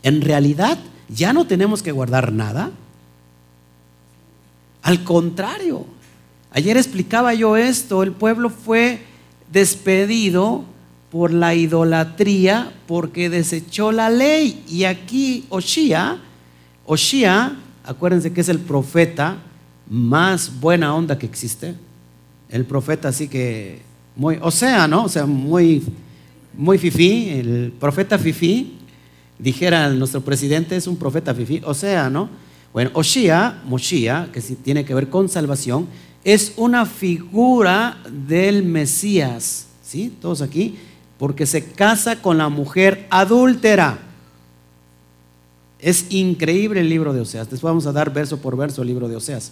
En 0.04 0.22
realidad, 0.22 0.78
ya 1.10 1.34
no 1.34 1.46
tenemos 1.46 1.84
que 1.84 1.92
guardar 1.92 2.32
nada. 2.32 2.72
Al 4.82 5.04
contrario, 5.04 5.86
ayer 6.52 6.78
explicaba 6.78 7.34
yo 7.34 7.58
esto, 7.58 8.04
el 8.04 8.12
pueblo 8.12 8.50
fue 8.50 9.02
despedido 9.52 10.64
por 11.12 11.34
la 11.34 11.56
idolatría 11.56 12.72
porque 12.88 13.30
desechó 13.30 13.92
la 13.92 14.10
ley. 14.10 14.64
Y 14.68 14.84
aquí 14.84 15.46
Oshia, 15.50 16.20
Oshia, 16.86 17.58
acuérdense 17.84 18.32
que 18.32 18.42
es 18.42 18.50
el 18.50 18.60
profeta 18.60 19.38
más 19.90 20.60
buena 20.60 20.94
onda 20.94 21.18
que 21.18 21.26
existe. 21.26 21.76
El 22.50 22.66
profeta 22.66 23.10
así 23.10 23.28
que 23.28 23.82
muy, 24.16 24.38
o 24.42 24.52
sea, 24.52 24.88
¿no? 24.88 25.06
O 25.06 25.10
sea, 25.10 25.26
muy, 25.26 25.84
muy 26.54 26.78
fifí, 26.78 27.30
el 27.30 27.74
profeta 27.80 28.18
fifí, 28.18 28.79
dijera 29.40 29.90
nuestro 29.90 30.22
presidente, 30.22 30.76
es 30.76 30.86
un 30.86 30.98
profeta 30.98 31.34
fifí, 31.34 31.62
o 31.66 31.74
sea, 31.74 32.10
¿no? 32.10 32.30
Bueno, 32.74 32.92
Oshia, 32.94 33.62
Moshia, 33.66 34.30
que 34.32 34.42
tiene 34.42 34.86
que 34.86 34.94
ver 34.94 35.10
con 35.10 35.28
salvación, 35.28 35.88
es 36.24 36.54
una 36.58 36.86
figura 36.86 37.98
del 38.28 38.64
Mesías, 38.64 39.68
¿sí? 39.84 40.14
Todos 40.22 40.42
aquí, 40.42 40.78
porque 41.18 41.46
se 41.46 41.66
casa 41.66 42.22
con 42.22 42.38
la 42.38 42.50
mujer 42.50 43.08
adúltera. 43.10 44.00
Es 45.80 46.06
increíble 46.10 46.82
el 46.82 46.90
libro 46.90 47.14
de 47.14 47.22
Oseas. 47.22 47.50
Después 47.50 47.70
vamos 47.70 47.88
a 47.88 47.94
dar 47.94 48.14
verso 48.14 48.38
por 48.38 48.58
verso 48.58 48.82
el 48.82 48.90
libro 48.90 49.08
de 49.08 49.16
Oseas. 49.16 49.52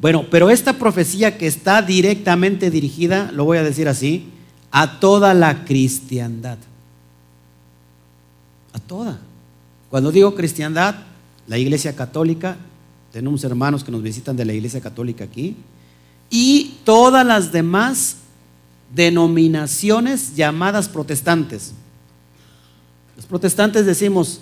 Bueno, 0.00 0.24
pero 0.30 0.48
esta 0.48 0.74
profecía 0.74 1.36
que 1.36 1.46
está 1.46 1.82
directamente 1.82 2.70
dirigida, 2.70 3.30
lo 3.32 3.44
voy 3.44 3.58
a 3.58 3.62
decir 3.62 3.88
así, 3.88 4.28
a 4.70 5.00
toda 5.00 5.34
la 5.34 5.64
cristiandad. 5.64 6.58
A 8.72 8.78
toda. 8.78 9.18
Cuando 9.90 10.12
digo 10.12 10.34
cristiandad, 10.34 10.94
la 11.46 11.58
iglesia 11.58 11.94
católica, 11.96 12.56
tenemos 13.12 13.42
hermanos 13.42 13.82
que 13.82 13.90
nos 13.90 14.02
visitan 14.02 14.36
de 14.36 14.44
la 14.44 14.52
Iglesia 14.52 14.80
Católica 14.80 15.24
aquí. 15.24 15.56
Y 16.28 16.76
todas 16.84 17.26
las 17.26 17.50
demás 17.50 18.16
denominaciones 18.94 20.36
llamadas 20.36 20.88
protestantes. 20.88 21.72
Los 23.16 23.26
protestantes 23.26 23.84
decimos, 23.84 24.40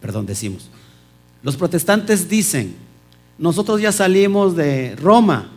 perdón, 0.00 0.26
decimos, 0.26 0.68
los 1.42 1.56
protestantes 1.56 2.28
dicen, 2.28 2.74
nosotros 3.38 3.80
ya 3.80 3.92
salimos 3.92 4.56
de 4.56 4.96
Roma, 4.96 5.48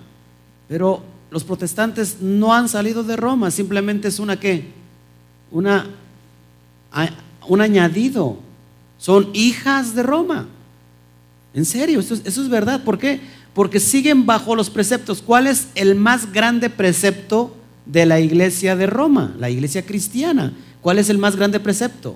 pero 0.68 1.02
los 1.32 1.44
protestantes 1.44 2.18
no 2.22 2.54
han 2.54 2.70
salido 2.70 3.04
de 3.04 3.16
Roma, 3.16 3.52
simplemente 3.52 4.10
es 4.10 4.20
una 4.20 4.40
qué? 4.40 4.70
Una, 5.50 5.88
un 7.48 7.62
añadido. 7.62 8.38
Son 8.98 9.30
hijas 9.34 9.96
de 9.96 10.04
Roma. 10.04 10.48
En 11.54 11.66
serio, 11.66 12.00
eso 12.00 12.14
es, 12.14 12.50
verdad. 12.50 12.84
¿Por 12.84 12.98
qué? 12.98 13.20
Porque 13.54 13.80
siguen 13.80 14.26
bajo 14.26 14.56
los 14.56 14.70
preceptos. 14.70 15.22
¿Cuál 15.22 15.48
es 15.48 15.68
el 15.76 15.96
más 15.96 16.32
grande 16.32 16.70
precepto 16.70 17.56
de 17.86 18.06
la 18.06 18.20
iglesia 18.20 18.76
de 18.76 18.88
Roma? 18.88 19.36
La 19.40 19.50
iglesia 19.50 19.86
cristiana. 19.86 20.54
¿Cuál 20.82 21.00
es 21.00 21.10
el 21.10 21.18
más 21.18 21.36
grande 21.36 21.60
precepto? 21.60 22.16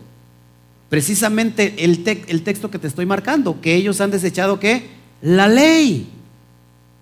Precisamente 0.90 1.84
el, 1.84 2.04
el 2.28 2.44
texto 2.44 2.72
que 2.72 2.80
te 2.80 2.88
estoy 2.88 3.06
marcando, 3.06 3.60
que 3.60 3.76
ellos 3.76 4.00
han 4.00 4.12
desechado 4.12 4.60
qué? 4.60 4.88
La 5.22 5.48
ley. 5.48 6.08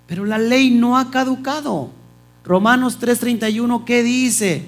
Pero 0.07 0.25
la 0.25 0.37
ley 0.37 0.71
no 0.71 0.97
ha 0.97 1.11
caducado. 1.11 1.89
Romanos 2.43 2.99
3:31, 2.99 3.85
¿qué 3.85 4.03
dice? 4.03 4.63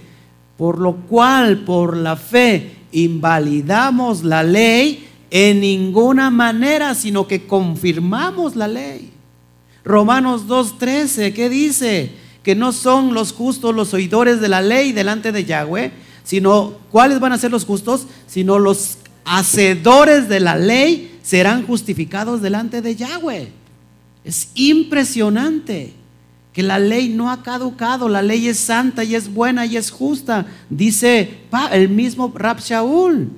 Por 0.58 0.80
lo 0.80 0.96
cual, 0.96 1.60
por 1.60 1.98
la 1.98 2.16
fe, 2.16 2.75
invalidamos 2.96 4.24
la 4.24 4.42
ley 4.42 5.08
en 5.30 5.60
ninguna 5.60 6.30
manera, 6.30 6.96
sino 6.96 7.28
que 7.28 7.46
confirmamos 7.46 8.56
la 8.56 8.68
ley. 8.68 9.12
Romanos 9.84 10.48
2.13, 10.48 11.34
¿qué 11.34 11.50
dice? 11.50 12.12
Que 12.42 12.56
no 12.56 12.72
son 12.72 13.14
los 13.14 13.34
justos 13.34 13.76
los 13.76 13.94
oidores 13.94 14.40
de 14.40 14.48
la 14.48 14.62
ley 14.62 14.94
delante 14.94 15.32
de 15.32 15.44
Yahweh, 15.44 15.92
sino, 16.24 16.76
¿cuáles 16.90 17.20
van 17.20 17.34
a 17.34 17.38
ser 17.38 17.52
los 17.52 17.66
justos? 17.66 18.08
Sino 18.28 18.60
los 18.60 18.98
hacedores 19.26 20.30
de 20.30 20.40
la 20.40 20.56
ley 20.56 21.20
serán 21.22 21.68
justificados 21.68 22.42
delante 22.42 22.82
de 22.82 22.96
Yahweh. 22.96 23.50
Es 24.24 24.50
impresionante 24.56 25.94
que 26.56 26.64
la 26.64 26.80
ley 26.80 27.10
no 27.10 27.30
ha 27.30 27.44
caducado, 27.44 28.08
la 28.08 28.22
ley 28.22 28.48
es 28.48 28.58
santa 28.58 29.04
y 29.04 29.14
es 29.14 29.32
buena 29.32 29.66
y 29.66 29.76
es 29.76 29.92
justa, 29.92 30.46
dice 30.70 31.42
el 31.74 31.90
mismo 31.90 32.32
Rab 32.34 32.62
Shaul. 32.62 33.30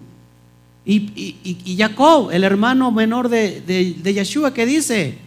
Y, 0.85 1.75
Jacob, 1.75 2.29
el 2.31 2.43
hermano 2.43 2.91
menor 2.91 3.27
de, 3.27 3.59
de, 3.59 4.13
Yeshua, 4.13 4.53
que 4.53 4.67
dice 4.67 5.17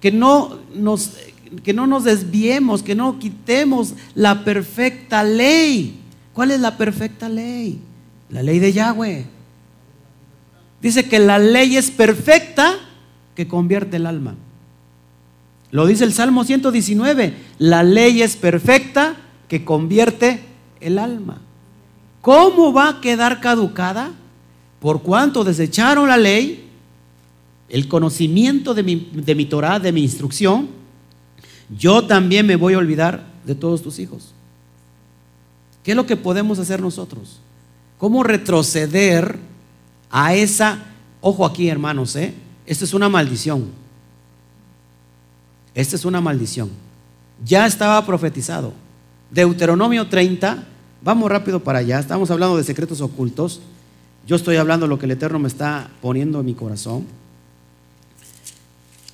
que 0.00 0.10
no, 0.10 0.58
nos, 0.74 1.12
que 1.62 1.72
no 1.72 1.86
nos 1.86 2.02
desviemos, 2.02 2.82
que 2.82 2.96
no 2.96 3.20
quitemos 3.20 3.94
la 4.16 4.44
perfecta 4.44 5.22
ley. 5.22 6.00
¿Cuál 6.34 6.50
es 6.50 6.60
la 6.60 6.76
perfecta 6.76 7.28
ley? 7.28 7.78
La 8.28 8.42
ley 8.42 8.58
de 8.58 8.72
Yahweh. 8.72 9.24
Dice 10.82 11.08
que 11.08 11.20
la 11.20 11.38
ley 11.38 11.76
es 11.76 11.92
perfecta 11.92 12.74
que 13.36 13.46
convierte 13.46 13.98
el 13.98 14.06
alma. 14.06 14.34
Lo 15.70 15.86
dice 15.86 16.04
el 16.04 16.12
Salmo 16.12 16.44
119. 16.44 17.34
La 17.58 17.82
ley 17.82 18.22
es 18.22 18.36
perfecta 18.36 19.16
que 19.48 19.64
convierte 19.64 20.40
el 20.80 20.98
alma. 20.98 21.40
¿Cómo 22.20 22.72
va 22.72 22.88
a 22.88 23.00
quedar 23.00 23.40
caducada? 23.40 24.12
por 24.80 25.02
cuanto 25.02 25.44
desecharon 25.44 26.08
la 26.08 26.16
ley, 26.16 26.68
el 27.68 27.88
conocimiento 27.88 28.74
de 28.74 28.82
mi, 28.82 29.10
de 29.12 29.34
mi 29.34 29.46
Torah, 29.46 29.80
de 29.80 29.92
mi 29.92 30.02
instrucción, 30.02 30.68
yo 31.76 32.06
también 32.06 32.46
me 32.46 32.56
voy 32.56 32.74
a 32.74 32.78
olvidar 32.78 33.26
de 33.44 33.54
todos 33.54 33.82
tus 33.82 33.98
hijos. 33.98 34.32
¿Qué 35.82 35.92
es 35.92 35.96
lo 35.96 36.06
que 36.06 36.16
podemos 36.16 36.58
hacer 36.58 36.80
nosotros? 36.80 37.40
¿Cómo 37.98 38.22
retroceder 38.22 39.38
a 40.10 40.34
esa, 40.34 40.84
ojo 41.20 41.44
aquí 41.44 41.68
hermanos, 41.68 42.14
¿eh? 42.14 42.34
Esto 42.66 42.84
es 42.84 42.94
una 42.94 43.08
maldición. 43.08 43.64
Esta 45.76 45.94
es 45.94 46.06
una 46.06 46.22
maldición. 46.22 46.70
Ya 47.44 47.66
estaba 47.66 48.04
profetizado. 48.06 48.72
Deuteronomio 49.30 50.08
30, 50.08 50.64
vamos 51.02 51.30
rápido 51.30 51.60
para 51.60 51.80
allá, 51.80 51.98
estamos 51.98 52.30
hablando 52.30 52.56
de 52.56 52.64
secretos 52.64 53.02
ocultos. 53.02 53.60
Yo 54.26 54.36
estoy 54.36 54.56
hablando 54.56 54.86
lo 54.86 54.98
que 54.98 55.04
el 55.04 55.12
Eterno 55.12 55.38
me 55.38 55.48
está 55.48 55.90
poniendo 56.00 56.40
en 56.40 56.46
mi 56.46 56.54
corazón. 56.54 57.04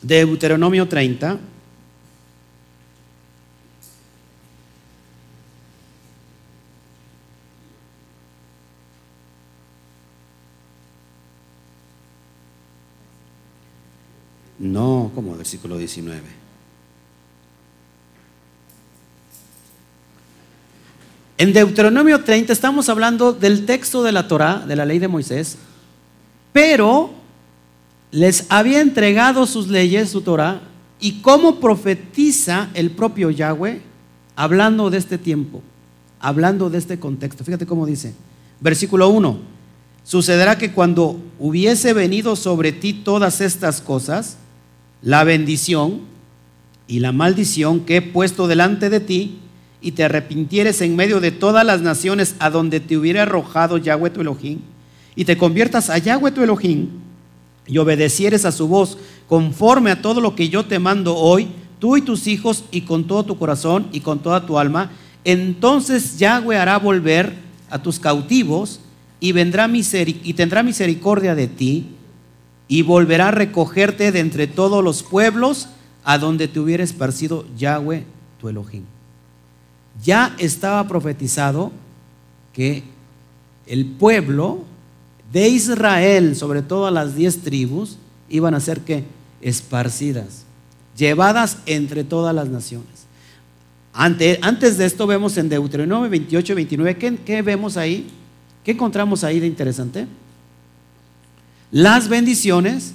Deuteronomio 0.03 0.87
30. 0.87 1.39
No, 14.61 15.11
como 15.13 15.37
versículo 15.37 15.77
19. 15.77 16.42
En 21.39 21.53
Deuteronomio 21.53 22.23
30 22.23 22.53
estamos 22.53 22.89
hablando 22.89 23.33
del 23.33 23.65
texto 23.65 24.03
de 24.03 24.13
la 24.13 24.29
Torah, 24.29 24.65
de 24.67 24.77
la 24.77 24.85
ley 24.85 24.99
de 24.99 25.09
Moisés, 25.09 25.57
pero 26.53 27.11
les 28.11 28.47
había 28.51 28.81
entregado 28.81 29.47
sus 29.47 29.69
leyes, 29.69 30.11
su 30.11 30.21
Torah, 30.21 30.61
y 31.01 31.21
cómo 31.21 31.59
profetiza 31.59 32.69
el 32.75 32.91
propio 32.91 33.31
Yahweh 33.31 33.81
hablando 34.37 34.91
de 34.91 34.99
este 34.99 35.19
tiempo, 35.19 35.63
hablando 36.21 36.71
de 36.71 36.79
este 36.79 37.01
contexto. 37.01 37.45
Fíjate 37.45 37.67
cómo 37.67 37.87
dice, 37.87 38.15
versículo 38.61 39.09
1, 39.09 39.39
sucederá 40.05 40.59
que 40.59 40.73
cuando 40.73 41.21
hubiese 41.39 41.93
venido 41.93 42.37
sobre 42.37 42.73
ti 42.73 42.93
todas 42.93 43.41
estas 43.41 43.81
cosas, 43.81 44.37
la 45.01 45.25
bendición 45.25 46.03
y 46.87 47.01
la 47.01 47.11
maldición 47.11 47.81
que 47.81 47.97
he 47.97 48.03
puesto 48.03 48.47
delante 48.47 48.91
de 48.91 49.01
ti, 49.01 49.42
y 49.83 49.93
te 49.93 50.05
arrepintieres 50.05 50.81
en 50.81 50.97
medio 50.97 51.21
de 51.21 51.33
todas 51.33 51.67
las 51.67 51.81
naciones 51.81 52.37
a 52.39 52.49
donde 52.51 52.81
te 52.81 52.97
hubiera 52.97 53.23
arrojado 53.23 53.77
Yahweh 53.77 54.11
tu 54.11 54.21
Elohim, 54.21 54.61
y 55.15 55.25
te 55.25 55.37
conviertas 55.37 55.91
a 55.91 55.99
Yahweh 55.99 56.31
tu 56.31 56.43
Elohim, 56.43 56.89
y 57.67 57.79
obedecieres 57.79 58.45
a 58.45 58.53
su 58.53 58.69
voz 58.69 58.99
conforme 59.29 59.91
a 59.91 60.01
todo 60.01 60.21
lo 60.21 60.35
que 60.35 60.49
yo 60.49 60.65
te 60.65 60.79
mando 60.79 61.17
hoy, 61.17 61.49
tú 61.79 61.97
y 61.97 62.03
tus 62.03 62.27
hijos, 62.27 62.65
y 62.71 62.83
con 62.83 63.05
todo 63.07 63.25
tu 63.25 63.39
corazón 63.39 63.89
y 63.93 64.01
con 64.01 64.21
toda 64.21 64.47
tu 64.47 64.59
alma, 64.59 64.93
entonces 65.25 66.19
Yahweh 66.19 66.57
hará 66.57 66.79
volver 66.79 67.35
a 67.71 67.83
tus 67.83 67.99
cautivos 67.99 68.81
y, 69.21 69.33
vendrá 69.33 69.69
y 69.73 70.33
tendrá 70.35 70.63
misericordia 70.63 71.35
de 71.35 71.47
ti 71.47 71.87
y 72.69 72.83
volverá 72.83 73.29
a 73.29 73.33
recogerte 73.33 74.13
de 74.13 74.21
entre 74.21 74.47
todos 74.47 74.83
los 74.83 75.03
pueblos 75.03 75.69
a 76.05 76.19
donde 76.19 76.49
te 76.49 76.59
hubiera 76.59 76.83
esparcido 76.83 77.45
Yahweh 77.57 78.05
tu 78.41 78.49
Elohim. 78.49 78.85
Ya 80.03 80.35
estaba 80.39 80.87
profetizado 80.87 81.73
que 82.53 82.85
el 83.67 83.87
pueblo 83.87 84.65
de 85.33 85.49
Israel, 85.49 86.37
sobre 86.37 86.63
todo 86.63 86.91
las 86.91 87.17
diez 87.17 87.43
tribus, 87.43 87.99
iban 88.29 88.55
a 88.55 88.61
ser 88.61 88.81
que 88.81 89.05
esparcidas, 89.41 90.45
llevadas 90.97 91.59
entre 91.67 92.05
todas 92.05 92.35
las 92.35 92.49
naciones. 92.49 92.87
Antes, 93.93 94.79
de 94.79 94.87
esto 94.87 95.07
vemos 95.07 95.37
en 95.37 95.49
Deuteronomio 95.49 96.09
28, 96.09 96.55
29, 96.55 96.99
¿qué, 96.99 97.17
¿qué 97.17 97.43
vemos 97.43 97.77
ahí? 97.77 98.09
¿Qué 98.65 98.71
encontramos 98.71 99.25
ahí 99.25 99.41
de 99.41 99.47
interesante? 99.47 100.07
las 101.73 102.09
bendiciones 102.09 102.93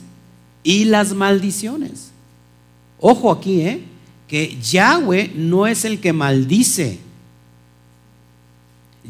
y 0.64 0.86
las 0.86 1.14
maldiciones. 1.14 2.12
Ojo 3.00 3.32
aquí, 3.32 3.62
¿eh? 3.62 3.84
Que 4.28 4.60
Yahweh 4.62 5.32
no 5.36 5.68
es 5.68 5.86
el 5.86 6.00
que 6.00 6.14
maldice. 6.14 7.00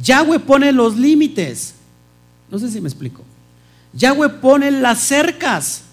Yahweh 0.02 0.40
pone 0.40 0.72
los 0.72 0.96
límites. 0.96 1.74
No 2.50 2.60
sé 2.60 2.70
si 2.70 2.80
me 2.80 2.88
explico. 2.88 3.24
Yahweh 3.94 4.30
pone 4.30 4.72
las 4.72 5.00
cercas. 5.00 5.84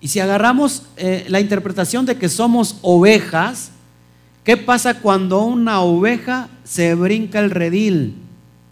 Y 0.00 0.08
si 0.08 0.20
agarramos 0.20 0.82
eh, 0.96 1.24
la 1.28 1.40
interpretación 1.40 2.06
de 2.06 2.16
que 2.16 2.28
somos 2.28 2.76
ovejas, 2.82 3.70
¿qué 4.44 4.56
pasa 4.56 5.00
cuando 5.00 5.42
una 5.42 5.80
oveja 5.80 6.48
se 6.62 6.94
brinca 6.94 7.40
el 7.40 7.50
redil? 7.50 8.14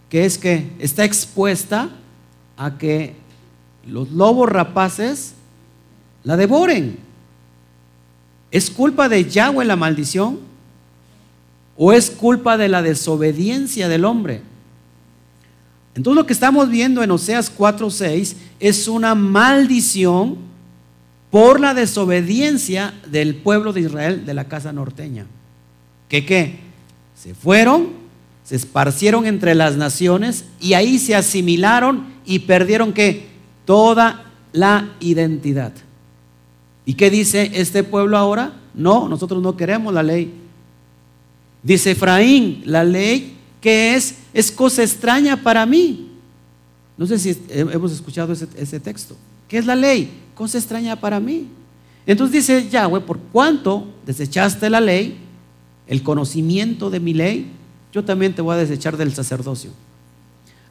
Que 0.09 0.25
es 0.25 0.37
que 0.37 0.71
está 0.79 1.03
expuesta 1.03 1.89
a 2.55 2.77
que 2.77 3.15
los 3.85 4.11
lobos 4.11 4.47
rapaces 4.49 5.33
la 6.23 6.37
devoren. 6.37 6.99
¿Es 8.53 8.69
culpa 8.69 9.09
de 9.09 9.27
Yahweh 9.27 9.65
la 9.65 9.75
maldición? 9.75 10.39
¿O 11.75 11.91
es 11.91 12.11
culpa 12.11 12.55
de 12.55 12.69
la 12.69 12.83
desobediencia 12.83 13.89
del 13.89 14.05
hombre? 14.05 14.41
Entonces 15.95 16.15
lo 16.15 16.27
que 16.27 16.33
estamos 16.33 16.69
viendo 16.69 17.01
en 17.01 17.09
Oseas 17.09 17.51
4:6 17.51 18.35
es 18.59 18.87
una 18.87 19.15
maldición 19.15 20.37
por 21.31 21.59
la 21.59 21.73
desobediencia 21.73 22.93
del 23.09 23.33
pueblo 23.33 23.73
de 23.73 23.81
Israel 23.81 24.23
de 24.23 24.35
la 24.35 24.47
casa 24.47 24.71
norteña. 24.71 25.25
¿Qué 26.07 26.23
qué? 26.23 26.59
Se 27.15 27.33
fueron, 27.33 27.89
se 28.43 28.55
esparcieron 28.55 29.25
entre 29.25 29.55
las 29.55 29.77
naciones 29.77 30.45
y 30.61 30.75
ahí 30.75 30.99
se 30.99 31.15
asimilaron 31.15 32.05
y 32.23 32.39
perdieron 32.39 32.93
qué? 32.93 33.33
toda 33.65 34.25
la 34.51 34.93
identidad. 34.99 35.73
¿Y 36.85 36.95
qué 36.95 37.09
dice 37.09 37.51
este 37.53 37.83
pueblo 37.83 38.17
ahora? 38.17 38.53
No, 38.73 39.07
nosotros 39.07 39.41
no 39.41 39.55
queremos 39.55 39.93
la 39.93 40.03
ley. 40.03 40.33
Dice 41.61 41.91
Efraín, 41.91 42.63
la 42.65 42.83
ley 42.83 43.37
que 43.61 43.95
es, 43.95 44.15
es 44.33 44.51
cosa 44.51 44.83
extraña 44.83 45.41
para 45.41 45.65
mí. 45.65 46.09
No 46.97 47.07
sé 47.07 47.17
si 47.17 47.41
hemos 47.49 47.91
escuchado 47.91 48.33
ese, 48.33 48.79
texto. 48.79 49.15
¿Qué 49.47 49.57
es 49.57 49.65
la 49.65 49.75
ley? 49.75 50.11
Cosa 50.35 50.57
extraña 50.57 50.99
para 50.99 51.19
mí. 51.19 51.47
Entonces 52.05 52.33
dice 52.33 52.69
Yahweh, 52.69 53.01
por 53.01 53.17
cuanto 53.17 53.87
desechaste 54.05 54.69
la 54.69 54.81
ley, 54.81 55.17
el 55.87 56.03
conocimiento 56.03 56.89
de 56.89 56.99
mi 56.99 57.13
ley, 57.13 57.47
yo 57.93 58.03
también 58.03 58.33
te 58.33 58.41
voy 58.41 58.55
a 58.55 58.57
desechar 58.57 58.97
del 58.97 59.13
sacerdocio. 59.13 59.71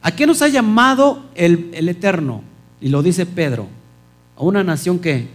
¿A 0.01 0.15
qué 0.15 0.27
nos 0.27 0.41
ha 0.41 0.47
llamado 0.47 1.23
el, 1.33 1.71
el 1.73 1.89
Eterno? 1.89 2.43
Y 2.79 2.89
lo 2.89 3.01
dice 3.01 3.25
Pedro, 3.25 3.67
a 4.37 4.43
una 4.43 4.63
nación 4.63 4.99
que, 4.99 5.27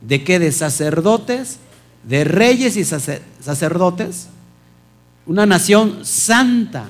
¿de 0.00 0.24
qué? 0.24 0.38
De 0.38 0.52
sacerdotes, 0.52 1.58
de 2.04 2.24
reyes 2.24 2.76
y 2.76 2.84
sacerdotes, 2.84 4.28
una 5.26 5.46
nación 5.46 6.04
santa. 6.04 6.86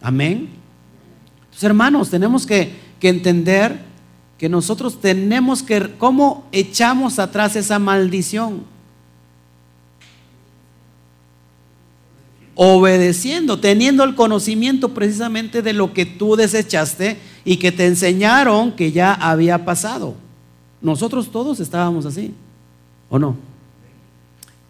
Amén. 0.00 0.48
Entonces, 1.44 1.64
hermanos, 1.64 2.10
tenemos 2.10 2.46
que, 2.46 2.74
que 3.00 3.08
entender 3.08 3.78
que 4.38 4.48
nosotros 4.48 5.00
tenemos 5.00 5.62
que, 5.62 5.94
¿cómo 5.98 6.48
echamos 6.52 7.18
atrás 7.18 7.56
esa 7.56 7.78
maldición? 7.78 8.74
obedeciendo, 12.54 13.58
teniendo 13.58 14.04
el 14.04 14.14
conocimiento 14.14 14.94
precisamente 14.94 15.62
de 15.62 15.72
lo 15.72 15.92
que 15.92 16.06
tú 16.06 16.36
desechaste 16.36 17.18
y 17.44 17.56
que 17.56 17.72
te 17.72 17.86
enseñaron 17.86 18.72
que 18.72 18.92
ya 18.92 19.12
había 19.12 19.64
pasado. 19.64 20.14
Nosotros 20.84 21.32
todos 21.32 21.60
estábamos 21.60 22.04
así, 22.04 22.34
¿o 23.08 23.18
no? 23.18 23.34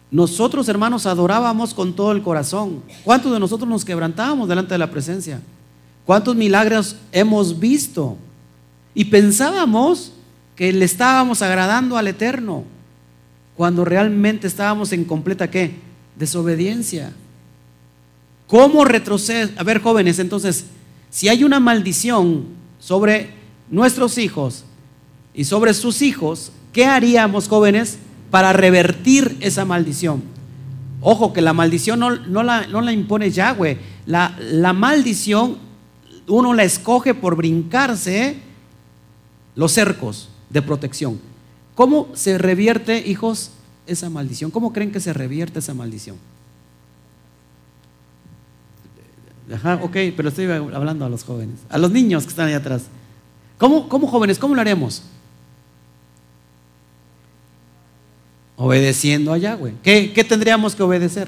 Nosotros, 0.09 0.69
hermanos, 0.69 1.05
adorábamos 1.05 1.73
con 1.73 1.93
todo 1.93 2.13
el 2.13 2.23
corazón. 2.23 2.81
¿Cuántos 3.03 3.33
de 3.33 3.39
nosotros 3.39 3.67
nos 3.67 3.83
quebrantábamos 3.83 4.47
delante 4.47 4.73
de 4.73 4.77
la 4.77 4.89
presencia? 4.89 5.41
¿Cuántos 6.05 6.33
milagros 6.33 6.95
hemos 7.11 7.59
visto? 7.59 8.15
Y 8.93 9.03
pensábamos 9.05 10.13
que 10.55 10.71
le 10.71 10.85
estábamos 10.85 11.41
agradando 11.41 11.97
al 11.97 12.07
Eterno, 12.07 12.63
cuando 13.57 13.83
realmente 13.83 14.47
estábamos 14.47 14.93
en 14.93 15.03
completa 15.03 15.51
qué? 15.51 15.75
Desobediencia. 16.17 17.11
¿Cómo 18.47 18.85
retroceder? 18.85 19.53
A 19.57 19.63
ver, 19.63 19.81
jóvenes, 19.81 20.19
entonces, 20.19 20.65
si 21.09 21.27
hay 21.27 21.43
una 21.43 21.59
maldición 21.59 22.45
sobre 22.79 23.31
nuestros 23.69 24.17
hijos 24.17 24.63
y 25.35 25.43
sobre 25.43 25.73
sus 25.73 26.01
hijos, 26.01 26.51
¿qué 26.71 26.85
haríamos, 26.85 27.47
jóvenes, 27.47 27.97
para 28.31 28.53
revertir 28.53 29.37
esa 29.41 29.65
maldición? 29.65 30.23
Ojo, 31.01 31.33
que 31.33 31.41
la 31.41 31.53
maldición 31.53 31.99
no, 31.99 32.43
la, 32.43 32.93
impone 32.93 33.29
Yahweh. 33.29 33.77
La, 34.05 34.35
la 34.39 34.73
maldición 34.73 35.57
uno 36.27 36.53
la 36.53 36.63
escoge 36.63 37.13
por 37.13 37.35
brincarse 37.35 38.37
los 39.55 39.71
cercos 39.71 40.29
de 40.49 40.61
protección. 40.61 41.19
¿Cómo 41.75 42.07
se 42.13 42.37
revierte, 42.37 43.07
hijos, 43.07 43.51
esa 43.85 44.09
maldición? 44.09 44.51
¿Cómo 44.51 44.73
creen 44.73 44.91
que 44.91 44.99
se 44.99 45.13
revierte 45.13 45.59
esa 45.59 45.73
maldición? 45.73 46.17
Ajá, 49.53 49.79
ok, 49.83 49.95
pero 50.15 50.29
estoy 50.29 50.45
hablando 50.45 51.05
a 51.05 51.09
los 51.09 51.23
jóvenes, 51.23 51.59
a 51.69 51.77
los 51.77 51.91
niños 51.91 52.23
que 52.23 52.29
están 52.29 52.47
ahí 52.47 52.53
atrás. 52.53 52.85
¿Cómo, 53.59 53.87
cómo 53.87 54.07
jóvenes, 54.07 54.39
cómo 54.39 54.55
lo 54.55 54.61
haremos? 54.61 55.03
Obedeciendo 58.57 59.33
a 59.33 59.37
Yahweh. 59.37 59.73
¿Qué, 59.83 60.11
¿Qué 60.13 60.23
tendríamos 60.23 60.75
que 60.75 60.83
obedecer? 60.83 61.27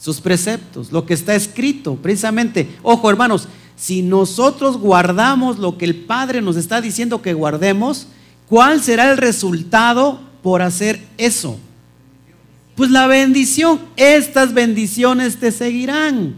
Sus 0.00 0.20
preceptos, 0.20 0.90
lo 0.90 1.06
que 1.06 1.14
está 1.14 1.34
escrito, 1.34 1.96
precisamente. 1.96 2.68
Ojo, 2.82 3.08
hermanos, 3.10 3.46
si 3.76 4.02
nosotros 4.02 4.78
guardamos 4.78 5.58
lo 5.58 5.76
que 5.76 5.84
el 5.84 5.94
Padre 5.94 6.40
nos 6.40 6.56
está 6.56 6.80
diciendo 6.80 7.22
que 7.22 7.34
guardemos, 7.34 8.06
¿cuál 8.48 8.82
será 8.82 9.10
el 9.10 9.18
resultado 9.18 10.20
por 10.42 10.62
hacer 10.62 11.02
eso? 11.18 11.58
Pues 12.74 12.90
la 12.90 13.06
bendición, 13.06 13.80
estas 13.96 14.54
bendiciones 14.54 15.36
te 15.38 15.52
seguirán. 15.52 16.36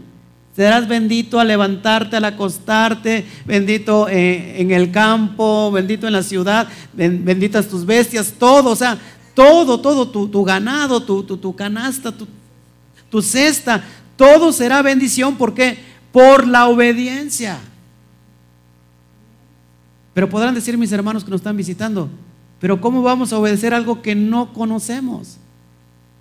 Serás 0.55 0.87
bendito 0.87 1.39
al 1.39 1.49
levantarte, 1.49 2.15
al 2.15 2.23
acostarte, 2.23 3.25
bendito 3.45 4.07
eh, 4.07 4.61
en 4.61 4.71
el 4.71 4.89
campo, 4.89 5.69
bendito 5.69 6.07
en 6.07 6.13
la 6.13 6.23
ciudad, 6.23 6.67
benditas 6.93 7.67
tus 7.67 7.85
bestias, 7.85 8.33
todo, 8.39 8.69
o 8.69 8.75
sea, 8.75 8.97
todo, 9.35 9.79
todo, 9.79 10.07
tu, 10.07 10.43
ganado, 10.43 11.03
tu, 11.03 11.23
tu, 11.23 11.55
canasta, 11.55 12.11
tu, 12.11 12.25
tu 13.11 13.21
cesta, 13.21 13.83
todo 14.15 14.51
será 14.51 14.81
bendición. 14.81 15.35
¿Por 15.35 15.53
qué? 15.53 15.77
Por 16.11 16.47
la 16.47 16.67
obediencia. 16.67 17.59
Pero 20.13 20.29
podrán 20.29 20.55
decir 20.55 20.77
mis 20.77 20.93
hermanos 20.93 21.25
que 21.25 21.29
nos 21.29 21.41
están 21.41 21.57
visitando, 21.57 22.09
pero 22.59 22.79
¿cómo 22.79 23.03
vamos 23.03 23.33
a 23.33 23.37
obedecer 23.37 23.73
algo 23.73 24.01
que 24.01 24.15
no 24.15 24.53
conocemos? 24.53 25.37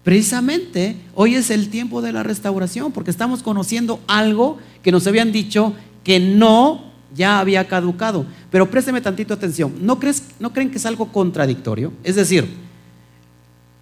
Precisamente 0.03 0.97
hoy 1.15 1.37
es 1.37 1.49
el 1.51 1.71
tiempo 1.71 2.03
de 2.03 2.13
la 2.13 2.25
restauración, 2.25 2.91
porque 2.91 3.13
estamos 3.13 3.43
conociendo 3.43 4.01
algo 4.09 4.59
que 4.83 4.93
nos 4.93 5.07
habían 5.07 5.31
dicho 5.31 5.75
que 6.03 6.19
no 6.19 6.93
ya 7.15 7.39
había 7.39 7.69
caducado. 7.69 8.27
Pero 8.51 8.69
présteme 8.69 9.01
tantito 9.01 9.33
atención. 9.33 9.73
¿No, 9.81 10.01
crees, 10.01 10.25
¿No 10.41 10.53
creen 10.53 10.71
que 10.71 10.79
es 10.79 10.87
algo 10.87 11.13
contradictorio? 11.13 11.93
Es 12.03 12.17
decir, 12.17 12.64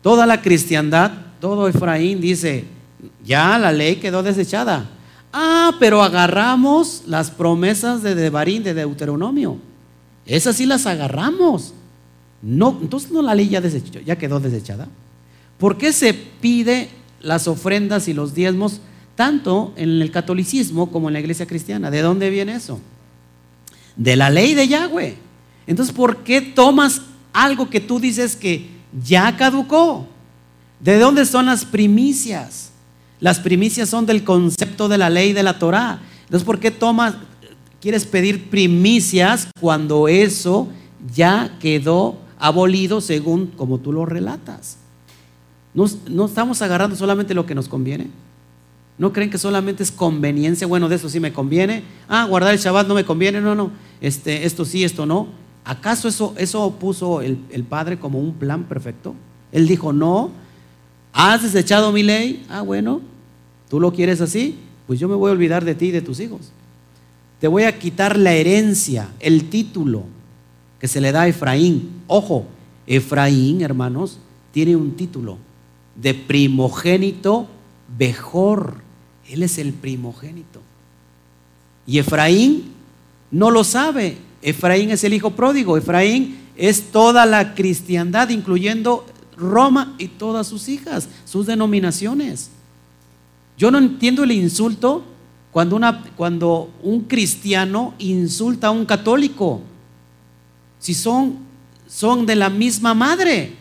toda 0.03 0.27
la 0.27 0.43
cristiandad, 0.43 1.13
todo 1.41 1.69
Efraín 1.69 2.21
dice, 2.21 2.65
ya 3.25 3.59
la 3.59 3.73
ley 3.73 3.97
quedó 3.97 4.23
desechada. 4.23 4.91
Ah, 5.33 5.73
pero 5.81 6.03
agarramos 6.03 7.05
las 7.07 7.31
promesas 7.31 8.03
de 8.03 8.15
Devarín, 8.15 8.63
de 8.63 8.75
Deuteronomio. 8.75 9.57
Esas 10.27 10.57
sí 10.57 10.67
las 10.67 10.87
agarramos. 10.87 11.73
No, 12.43 12.79
entonces 12.83 13.11
no 13.11 13.23
la 13.23 13.35
ley 13.35 13.49
ya, 13.49 13.61
desechó, 13.61 14.01
ya 14.01 14.17
quedó 14.17 14.41
desechada. 14.41 14.89
¿Por 15.59 15.79
qué 15.79 15.93
se 15.93 16.13
pide 16.13 16.91
las 17.21 17.47
ofrendas 17.49 18.09
y 18.09 18.15
los 18.15 18.35
diezmos 18.35 18.81
tanto 19.15 19.73
en 19.77 20.03
el 20.03 20.11
catolicismo 20.11 20.91
como 20.91 21.09
en 21.09 21.15
la 21.15 21.21
iglesia 21.21 21.47
cristiana? 21.47 21.91
¿De 21.91 22.03
dónde 22.03 22.31
viene 22.31 22.55
eso? 22.55 22.81
De 23.97 24.17
la 24.17 24.29
ley 24.29 24.55
de 24.55 24.69
Yahweh. 24.69 25.17
Entonces, 25.67 25.95
¿por 25.95 26.19
qué 26.19 26.41
tomas 26.41 27.03
algo 27.33 27.71
que 27.71 27.81
tú 27.81 28.01
dices 28.01 28.37
que 28.37 28.69
ya 29.05 29.37
caducó? 29.37 30.07
¿De 30.81 30.99
dónde 30.99 31.25
son 31.27 31.47
las 31.47 31.65
primicias? 31.65 32.71
Las 33.21 33.39
primicias 33.39 33.89
son 33.89 34.05
del 34.05 34.25
concepto 34.25 34.89
de 34.89 34.99
la 34.99 35.09
ley 35.09 35.33
de 35.33 35.43
la 35.43 35.59
Torah. 35.59 36.01
Entonces, 36.25 36.45
¿por 36.45 36.59
qué 36.59 36.71
tomas, 36.71 37.15
quieres 37.81 38.05
pedir 38.05 38.51
primicias 38.51 39.49
cuando 39.61 40.09
eso 40.09 40.69
ya 41.15 41.57
quedó 41.61 42.19
abolido 42.39 43.01
según 43.01 43.47
como 43.47 43.79
tú 43.79 43.93
lo 43.93 44.07
relatas? 44.07 44.79
¿No, 45.75 45.87
estamos 46.27 46.61
agarrando 46.63 46.97
solamente 46.97 47.33
lo 47.33 47.47
que 47.47 47.55
nos 47.55 47.69
conviene? 47.69 48.09
¿No 48.99 49.13
creen 49.13 49.31
que 49.31 49.39
solamente 49.39 49.83
es 49.83 49.91
conveniencia? 49.91 50.67
Bueno, 50.67 50.89
de 50.89 50.97
eso 50.97 51.09
sí 51.09 51.19
me 51.19 51.33
conviene. 51.33 51.85
Ah, 52.09 52.27
guardar 52.29 52.53
el 52.53 52.61
Shabbat 52.61 52.87
no 52.87 52.95
me 52.95 53.05
conviene. 53.05 53.41
No, 53.41 53.55
no. 53.55 53.71
Este, 54.01 54.45
esto 54.45 54.65
sí, 54.65 54.85
esto 54.85 55.07
no. 55.07 55.29
¿Acaso 55.65 56.09
eso, 56.09 56.35
eso 56.37 56.71
puso 56.79 57.21
el, 57.21 57.39
el 57.51 57.65
Padre 57.65 57.99
como 57.99 58.19
un 58.19 58.35
plan 58.35 58.65
perfecto? 58.65 59.15
Él 59.53 59.69
dijo, 59.69 59.93
no, 59.93 60.31
has 61.13 61.43
desechado 61.43 61.93
mi 61.93 62.03
ley. 62.03 62.45
Ah, 62.49 62.63
bueno, 62.63 63.01
tú 63.69 63.79
lo 63.79 63.93
quieres 63.93 64.21
así. 64.21 64.59
Pues 64.87 64.99
yo 64.99 65.09
me 65.09 65.15
voy 65.15 65.31
a 65.31 65.33
olvidar 65.33 65.65
de 65.65 65.75
ti 65.75 65.87
y 65.87 65.91
de 65.93 66.03
tus 66.03 66.21
hijos. 66.21 66.51
Te 67.41 67.49
voy 67.49 67.65
a 67.65 67.79
quitar 67.79 68.19
la 68.19 68.33
herencia, 68.33 69.09
el 69.21 69.49
título 69.49 70.05
que 70.79 70.89
se 70.89 71.01
le 71.01 71.13
da 71.13 71.23
a 71.23 71.29
Efraín. 71.29 72.03
Ojo, 72.07 72.47
Efraín, 72.87 73.63
hermanos, 73.63 74.19
tiene 74.53 74.77
un 74.77 74.93
título 74.93 75.39
de 75.95 76.15
primogénito 76.15 77.47
mejor. 77.99 78.77
Él 79.29 79.43
es 79.43 79.59
el 79.59 79.73
primogénito. 79.73 80.61
Y 81.87 81.99
Efraín 81.99 82.73
no 83.31 83.51
lo 83.51 83.65
sabe. 83.65 84.19
Efraín 84.43 84.91
es 84.91 85.05
el 85.05 85.15
hijo 85.15 85.31
pródigo. 85.31 85.77
Efraín 85.77 86.39
es 86.57 86.91
toda 86.91 87.25
la 87.25 87.55
cristiandad, 87.55 88.29
incluyendo 88.29 89.07
Roma 89.37 89.95
y 89.99 90.09
todas 90.09 90.47
sus 90.47 90.69
hijas, 90.69 91.09
sus 91.25 91.47
denominaciones. 91.47 92.51
Yo 93.57 93.71
no 93.71 93.79
entiendo 93.79 94.25
el 94.25 94.33
insulto 94.33 95.05
cuando, 95.53 95.81
cuando 96.17 96.71
un 96.83 97.03
cristiano 97.03 97.95
insulta 97.99 98.69
a 98.69 98.71
un 98.73 98.85
católico. 98.85 99.61
Si 100.79 100.95
son, 100.95 101.39
son 101.89 102.27
de 102.27 102.35
la 102.35 102.51
misma 102.51 102.95
madre. 102.95 103.55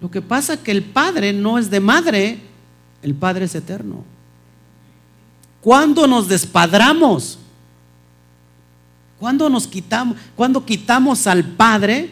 Lo 0.00 0.10
que 0.10 0.20
pasa 0.20 0.54
es 0.54 0.60
que 0.60 0.72
el 0.72 0.82
Padre 0.82 1.32
no 1.32 1.58
es 1.58 1.70
de 1.70 1.80
madre, 1.80 2.40
el 3.02 3.14
Padre 3.14 3.46
es 3.46 3.54
eterno. 3.54 4.04
Cuando 5.60 6.06
nos 6.06 6.28
despadramos, 6.28 7.38
cuando 9.18 9.48
nos 9.48 9.66
quitamos, 9.66 10.16
cuando 10.34 10.64
quitamos 10.64 11.26
al 11.26 11.44
Padre 11.44 12.10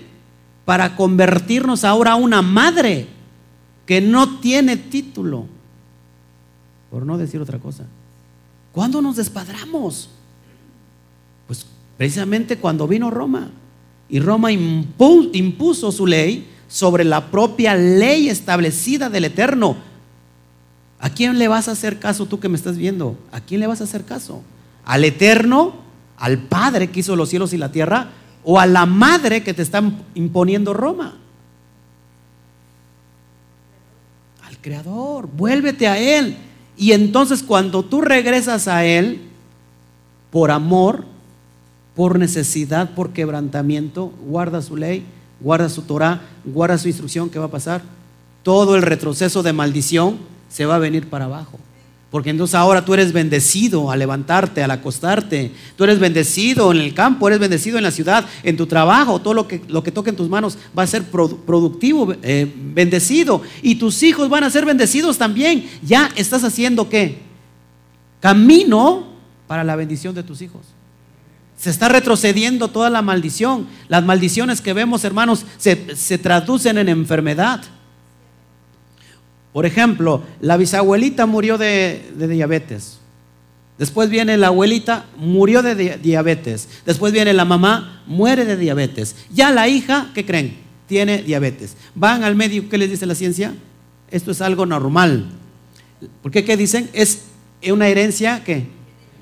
para 0.64 0.96
convertirnos 0.96 1.84
ahora 1.84 2.12
a 2.12 2.16
una 2.16 2.42
madre 2.42 3.08
que 3.86 4.00
no 4.00 4.38
tiene 4.38 4.76
título, 4.76 5.46
por 6.90 7.04
no 7.04 7.18
decir 7.18 7.40
otra 7.40 7.58
cosa. 7.58 7.84
¿Cuándo 8.72 9.02
nos 9.02 9.16
despadramos? 9.16 10.08
Pues 11.46 11.66
precisamente 11.96 12.56
cuando 12.56 12.88
vino 12.88 13.10
Roma 13.10 13.50
y 14.08 14.20
Roma 14.20 14.50
impuso 14.50 15.92
su 15.92 16.06
ley 16.06 16.48
sobre 16.68 17.04
la 17.04 17.30
propia 17.30 17.74
ley 17.74 18.28
establecida 18.28 19.10
del 19.10 19.26
Eterno. 19.26 19.76
¿A 20.98 21.10
quién 21.10 21.38
le 21.38 21.48
vas 21.48 21.68
a 21.68 21.72
hacer 21.72 21.98
caso 21.98 22.26
tú 22.26 22.40
que 22.40 22.48
me 22.48 22.56
estás 22.56 22.78
viendo? 22.78 23.18
¿A 23.30 23.40
quién 23.40 23.60
le 23.60 23.66
vas 23.66 23.82
a 23.82 23.84
hacer 23.84 24.04
caso? 24.04 24.42
¿Al 24.84 25.04
Eterno? 25.04 25.84
¿Al 26.18 26.38
Padre 26.38 26.90
que 26.90 27.00
hizo 27.00 27.16
los 27.16 27.29
cielos 27.29 27.53
y 27.53 27.59
la 27.59 27.72
tierra? 27.72 28.09
¿O 28.44 28.61
a 28.61 28.66
la 28.66 28.87
madre 28.87 29.42
que 29.42 29.55
te 29.55 29.62
está 29.62 29.83
imponiendo 30.14 30.72
Roma? 30.72 31.16
Al 34.46 34.59
Creador. 34.59 35.29
Vuélvete 35.29 35.88
a 35.88 35.98
Él. 35.98 36.37
Y 36.77 36.92
entonces 36.92 37.42
cuando 37.42 37.85
tú 37.85 38.00
regresas 38.00 38.68
a 38.68 38.85
Él, 38.85 39.22
por 40.31 40.50
amor, 40.50 41.05
por 41.94 42.18
necesidad, 42.18 42.90
por 42.94 43.12
quebrantamiento, 43.12 44.12
guarda 44.27 44.61
su 44.62 44.77
ley, 44.77 45.05
guarda 45.40 45.68
su 45.68 45.83
Torah, 45.83 46.22
guarda 46.44 46.77
su 46.79 46.88
instrucción, 46.88 47.31
¿qué 47.31 47.38
va 47.38 47.46
a 47.46 47.50
pasar? 47.50 47.83
Todo 48.42 48.74
el 48.74 48.83
retroceso 48.83 49.42
de 49.42 49.53
maldición 49.53 50.18
se 50.48 50.66
va 50.66 50.77
a 50.77 50.81
venir 50.81 51.09
para 51.09 51.27
abajo. 51.27 51.59
Porque 52.14 52.31
entonces 52.31 52.55
ahora 52.55 52.85
tú 52.85 52.94
eres 52.94 53.12
bendecido 53.12 53.90
al 53.90 53.98
levantarte, 53.98 54.62
al 54.62 54.70
acostarte. 54.70 55.50
Tú 55.74 55.83
eres 55.83 55.98
bendecido 55.98 56.70
en 56.70 56.79
el 56.79 56.94
campo, 56.94 57.27
eres 57.27 57.40
bendecido 57.40 57.77
en 57.77 57.83
la 57.83 57.90
ciudad, 57.90 58.24
en 58.44 58.57
tu 58.57 58.68
trabajo. 58.68 59.20
Todo 59.20 59.35
lo 59.35 59.48
que, 59.48 59.61
lo 59.66 59.83
que 59.83 59.90
toque 59.90 60.11
en 60.11 60.16
tus 60.16 60.29
manos 60.29 60.57
va 60.79 60.85
a 60.85 60.87
ser 60.87 61.03
productivo, 61.03 62.14
eh, 62.22 62.48
bendecido. 62.72 63.42
Y 63.62 63.74
tus 63.74 64.00
hijos 64.05 64.29
van 64.29 64.44
a 64.44 64.50
ser 64.50 64.64
bendecidos 64.64 65.18
también. 65.18 65.68
Ya 65.83 66.09
estás 66.14 66.44
haciendo 66.44 66.88
qué? 66.88 67.18
Camino 68.20 69.09
para 69.48 69.64
la 69.64 69.74
bendición 69.74 70.14
de 70.14 70.22
tus 70.22 70.40
hijos. 70.40 70.61
Se 71.59 71.70
está 71.70 71.88
retrocediendo 71.88 72.68
toda 72.68 72.90
la 72.90 73.03
maldición. 73.03 73.66
Las 73.88 74.05
maldiciones 74.05 74.61
que 74.61 74.72
vemos, 74.72 75.03
hermanos, 75.03 75.46
se, 75.59 75.74
traducen 76.18 76.79
en 76.79 76.88
enfermedad. 76.88 77.64
Por 79.54 79.66
ejemplo, 79.66 80.20
la 80.40 80.56
bisabuelita 80.56 81.26
murió 81.26 81.56
de, 81.56 82.02
diabetes. 82.18 82.98
Después 83.78 84.10
viene 84.10 84.36
la 84.36 84.48
abuelita, 84.48 85.06
murió 85.16 85.62
de 85.62 85.96
diabetes. 85.96 86.68
Después 86.84 87.12
viene 87.12 87.32
la 87.32 87.44
mamá, 87.44 88.02
muere 88.04 88.46
de 88.46 88.56
diabetes. 88.56 89.14
Ya 89.32 89.52
la 89.52 89.68
hija, 89.68 90.10
¿qué 90.12 90.26
creen? 90.26 90.56
Tiene 90.88 91.22
diabetes. 91.22 91.76
Van 91.94 92.24
al 92.24 92.34
médico, 92.34 92.68
¿qué 92.68 92.78
les 92.78 92.90
dice 92.90 93.06
la 93.06 93.14
ciencia? 93.14 93.54
Esto 94.10 94.32
es 94.32 94.40
algo 94.40 94.66
normal. 94.66 95.26
¿Por 96.20 96.32
qué? 96.32 96.44
¿Qué 96.44 96.56
dicen? 96.56 96.90
Es 96.92 97.20
una 97.70 97.86
herencia 97.86 98.42
¿qué? 98.42 98.66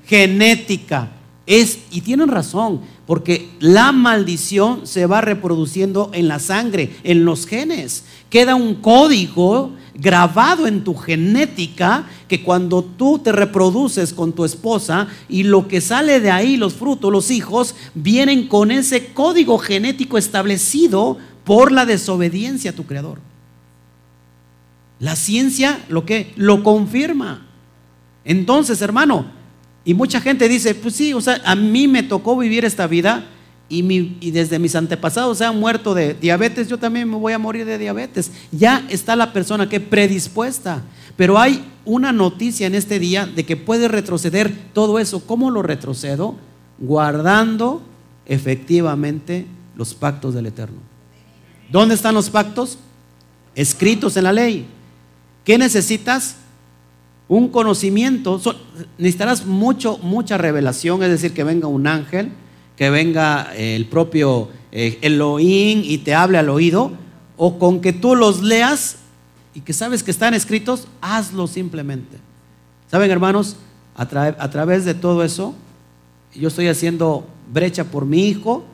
genética. 0.07 1.11
Es, 1.45 1.77
y 1.91 2.01
tienen 2.01 2.29
razón, 2.29 2.81
porque 3.05 3.49
la 3.59 3.91
maldición 3.91 4.87
se 4.87 5.05
va 5.05 5.21
reproduciendo 5.21 6.09
en 6.11 6.27
la 6.27 6.39
sangre, 6.39 6.95
en 7.03 7.23
los 7.23 7.45
genes. 7.45 8.05
Queda 8.31 8.55
un 8.55 8.75
código 8.75 9.73
grabado 9.95 10.65
en 10.67 10.83
tu 10.83 10.95
genética 10.95 12.07
que 12.27 12.43
cuando 12.43 12.83
tú 12.83 13.19
te 13.19 13.31
reproduces 13.31 14.13
con 14.13 14.33
tu 14.33 14.43
esposa 14.43 15.07
y 15.29 15.43
lo 15.43 15.67
que 15.67 15.81
sale 15.81 16.19
de 16.19 16.31
ahí, 16.31 16.57
los 16.57 16.73
frutos, 16.73 17.11
los 17.11 17.29
hijos, 17.31 17.75
vienen 17.93 18.47
con 18.47 18.71
ese 18.71 19.13
código 19.13 19.57
genético 19.59 20.17
establecido 20.17 21.17
por 21.43 21.71
la 21.71 21.85
desobediencia 21.85 22.71
a 22.71 22.75
tu 22.75 22.85
creador. 22.85 23.19
La 24.99 25.15
ciencia 25.15 25.83
lo 25.89 26.05
que 26.05 26.33
lo 26.35 26.63
confirma. 26.63 27.45
Entonces, 28.25 28.81
hermano, 28.81 29.43
Y 29.85 29.93
mucha 29.93 30.21
gente 30.21 30.47
dice, 30.47 30.75
pues 30.75 30.95
sí, 30.95 31.13
o 31.13 31.19
sea, 31.19 31.41
a 31.43 31.55
mí 31.55 31.89
me 31.89 32.03
tocó 32.03 32.37
vivir 32.37 32.63
esta 32.63 32.87
vida 32.87 33.25
y, 33.69 34.17
y, 34.19 34.31
desde 34.31 34.59
mis 34.59 34.75
antepasados 34.75 35.37
se 35.39 35.45
han 35.45 35.59
muerto 35.59 35.93
de 35.93 36.13
diabetes, 36.13 36.67
yo 36.67 36.77
también 36.77 37.09
me 37.09 37.15
voy 37.15 37.33
a 37.33 37.39
morir 37.39 37.65
de 37.65 37.77
diabetes. 37.77 38.31
Ya 38.51 38.85
está 38.89 39.15
la 39.15 39.33
persona 39.33 39.67
que 39.67 39.79
predispuesta. 39.79 40.83
Pero 41.15 41.37
hay 41.37 41.63
una 41.85 42.11
noticia 42.11 42.67
en 42.67 42.75
este 42.75 42.99
día 42.99 43.25
de 43.25 43.45
que 43.45 43.57
puede 43.57 43.87
retroceder 43.87 44.53
todo 44.73 44.99
eso. 44.99 45.25
¿Cómo 45.25 45.51
lo 45.51 45.61
retrocedo? 45.61 46.35
Guardando 46.79 47.81
efectivamente 48.25 49.45
los 49.75 49.93
pactos 49.93 50.33
del 50.33 50.47
Eterno. 50.47 50.79
¿Dónde 51.71 51.95
están 51.95 52.15
los 52.15 52.29
pactos? 52.29 52.77
Escritos 53.55 54.17
en 54.17 54.23
la 54.23 54.33
ley. 54.33 54.65
¿Qué 55.43 55.57
necesitas? 55.57 56.37
Un 57.27 57.49
conocimiento. 57.49 58.39
necesitarás 58.97 59.45
mucho, 59.45 59.97
mucha 59.99 60.37
revelación, 60.37 61.03
es 61.03 61.09
decir, 61.09 61.33
que 61.33 61.43
venga 61.43 61.67
un 61.67 61.87
ángel, 61.87 62.31
que 62.75 62.89
venga 62.89 63.53
el 63.55 63.85
propio 63.85 64.49
eh, 64.71 64.99
Elohim 65.01 65.81
y 65.83 65.99
te 65.99 66.15
hable 66.15 66.37
al 66.37 66.49
oído, 66.49 66.91
o 67.37 67.59
con 67.59 67.81
que 67.81 67.93
tú 67.93 68.15
los 68.15 68.41
leas 68.41 68.97
y 69.53 69.61
que 69.61 69.73
sabes 69.73 70.03
que 70.03 70.11
están 70.11 70.33
escritos, 70.33 70.87
hazlo 71.01 71.47
simplemente. 71.47 72.17
¿Saben, 72.89 73.11
hermanos? 73.11 73.55
A, 73.95 74.07
través 74.07 74.85
de 74.85 74.95
todo 74.95 75.23
eso, 75.23 75.53
yo 76.33 76.47
estoy 76.47 76.67
haciendo 76.67 77.27
brecha 77.51 77.83
por 77.83 78.07
mi 78.07 78.27
hijo 78.27 78.65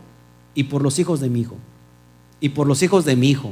y 0.56 0.64
por 0.64 0.82
los 0.82 0.98
hijos 1.00 1.20
de 1.20 1.30
mi 1.30 1.42
hijo. 1.42 1.58
Y 2.40 2.50
por 2.50 2.68
los 2.68 2.82
hijos 2.82 3.04
de 3.04 3.18
mi 3.18 3.30
hijo. 3.30 3.52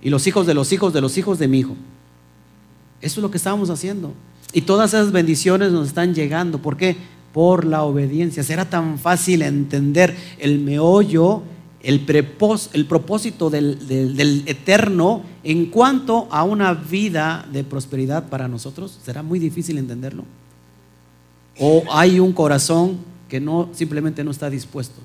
Y 0.00 0.10
los 0.10 0.26
hijos 0.28 0.46
de 0.46 0.54
los 0.54 0.72
hijos 0.72 0.92
de 0.92 1.00
los 1.00 1.18
hijos 1.18 1.40
de 1.40 1.48
mi 1.48 1.58
hijo. 1.58 1.74
Eso 3.00 3.20
es 3.20 3.22
lo 3.22 3.30
que 3.32 3.36
estamos 3.36 3.70
haciendo. 3.70 4.12
Y 4.52 4.62
todas 4.62 4.94
esas 4.94 5.10
bendiciones 5.10 5.72
nos 5.72 5.88
están 5.88 6.14
llegando. 6.14 6.58
¿Por 6.58 6.76
qué? 6.76 6.96
Por 7.38 7.64
la 7.64 7.84
obediencia. 7.84 8.42
Será 8.42 8.68
tan 8.68 8.98
fácil 8.98 9.42
entender 9.42 10.12
el 10.40 10.58
meollo, 10.58 11.44
el, 11.84 12.04
el 12.72 12.86
propósito 12.86 13.48
del, 13.48 14.42
eterno 14.48 15.22
en 15.44 15.66
cuanto 15.66 16.26
a 16.32 16.42
una 16.42 16.74
vida 16.74 17.46
de 17.52 17.62
prosperidad 17.62 18.28
para 18.28 18.48
nosotros. 18.48 18.98
Será 19.04 19.22
muy 19.22 19.38
difícil 19.38 19.78
entenderlo. 19.78 20.24
O 21.60 21.84
hay 21.92 22.18
un 22.18 22.32
corazón 22.32 22.98
que 23.28 23.38
no 23.38 23.68
simplemente 23.72 24.24
no 24.24 24.32
está 24.32 24.50
dispuesto. 24.50 25.00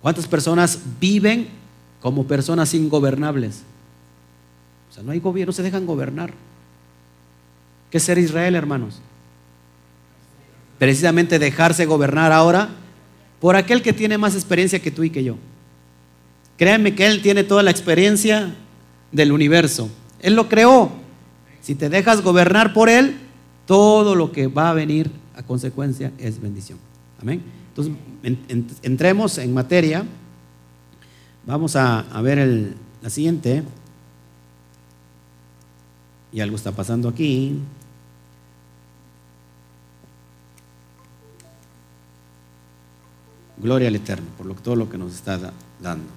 ¿Cuántas 0.00 0.28
personas 0.28 0.78
viven 1.00 1.48
como 2.00 2.28
personas 2.28 2.72
ingobernables? 2.74 3.62
O 4.88 4.94
sea, 4.94 5.02
no 5.02 5.10
hay 5.10 5.18
gobierno, 5.18 5.52
se 5.52 5.64
dejan 5.64 5.84
gobernar. 5.84 6.32
¿Qué 7.90 7.98
es 7.98 8.04
ser 8.04 8.18
Israel, 8.18 8.54
hermanos? 8.54 9.00
Precisamente 10.78 11.38
dejarse 11.38 11.86
gobernar 11.86 12.32
ahora 12.32 12.70
por 13.40 13.56
aquel 13.56 13.82
que 13.82 13.92
tiene 13.92 14.18
más 14.18 14.34
experiencia 14.34 14.80
que 14.80 14.90
tú 14.90 15.04
y 15.04 15.10
que 15.10 15.24
yo. 15.24 15.36
Créanme 16.56 16.94
que 16.94 17.06
Él 17.06 17.22
tiene 17.22 17.44
toda 17.44 17.62
la 17.62 17.70
experiencia 17.70 18.54
del 19.12 19.32
universo. 19.32 19.88
Él 20.20 20.34
lo 20.34 20.48
creó. 20.48 20.92
Si 21.60 21.74
te 21.74 21.88
dejas 21.88 22.22
gobernar 22.22 22.72
por 22.72 22.88
Él, 22.88 23.16
todo 23.66 24.14
lo 24.14 24.32
que 24.32 24.46
va 24.46 24.70
a 24.70 24.74
venir 24.74 25.10
a 25.36 25.42
consecuencia 25.42 26.12
es 26.18 26.40
bendición. 26.40 26.78
Amén. 27.20 27.42
Entonces, 27.68 27.94
entremos 28.82 29.38
en 29.38 29.52
materia. 29.52 30.04
Vamos 31.46 31.76
a, 31.76 32.04
ver 32.22 32.74
la 33.02 33.10
siguiente 33.10 33.62
y 36.32 36.40
algo 36.40 36.56
está 36.56 36.72
pasando 36.72 37.08
aquí. 37.08 37.58
Gloria 43.56 43.88
al 43.88 43.94
Eterno 43.94 44.26
por 44.36 44.52
todo 44.56 44.76
lo 44.76 44.90
que 44.90 44.98
nos 44.98 45.14
está 45.14 45.38
dando. 45.80 46.08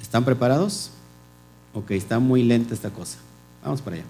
¿Están 0.00 0.24
preparados? 0.24 0.90
Ok, 1.74 1.92
está 1.92 2.18
muy 2.18 2.42
lenta 2.42 2.74
esta 2.74 2.90
cosa. 2.90 3.18
Vamos 3.62 3.82
para 3.82 3.96
allá. 3.96 4.04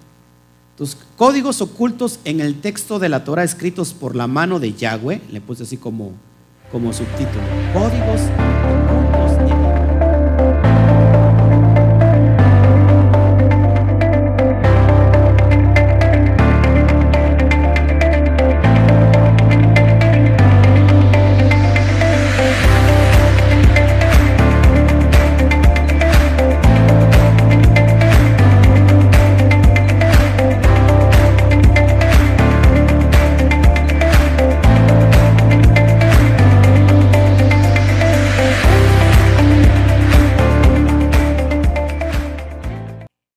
Entonces, 0.72 0.98
códigos 1.16 1.60
ocultos 1.60 2.20
en 2.24 2.40
el 2.40 2.60
texto 2.60 2.98
de 3.00 3.08
la 3.08 3.24
Torah 3.24 3.42
escritos 3.42 3.92
por 3.92 4.14
la 4.14 4.28
mano 4.28 4.60
de 4.60 4.74
Yahweh, 4.74 5.22
le 5.30 5.40
puse 5.40 5.64
así 5.64 5.76
como, 5.76 6.12
como 6.70 6.92
subtítulo. 6.92 7.42
Códigos 7.72 8.20
ocultos 8.30 9.50
en 9.50 9.57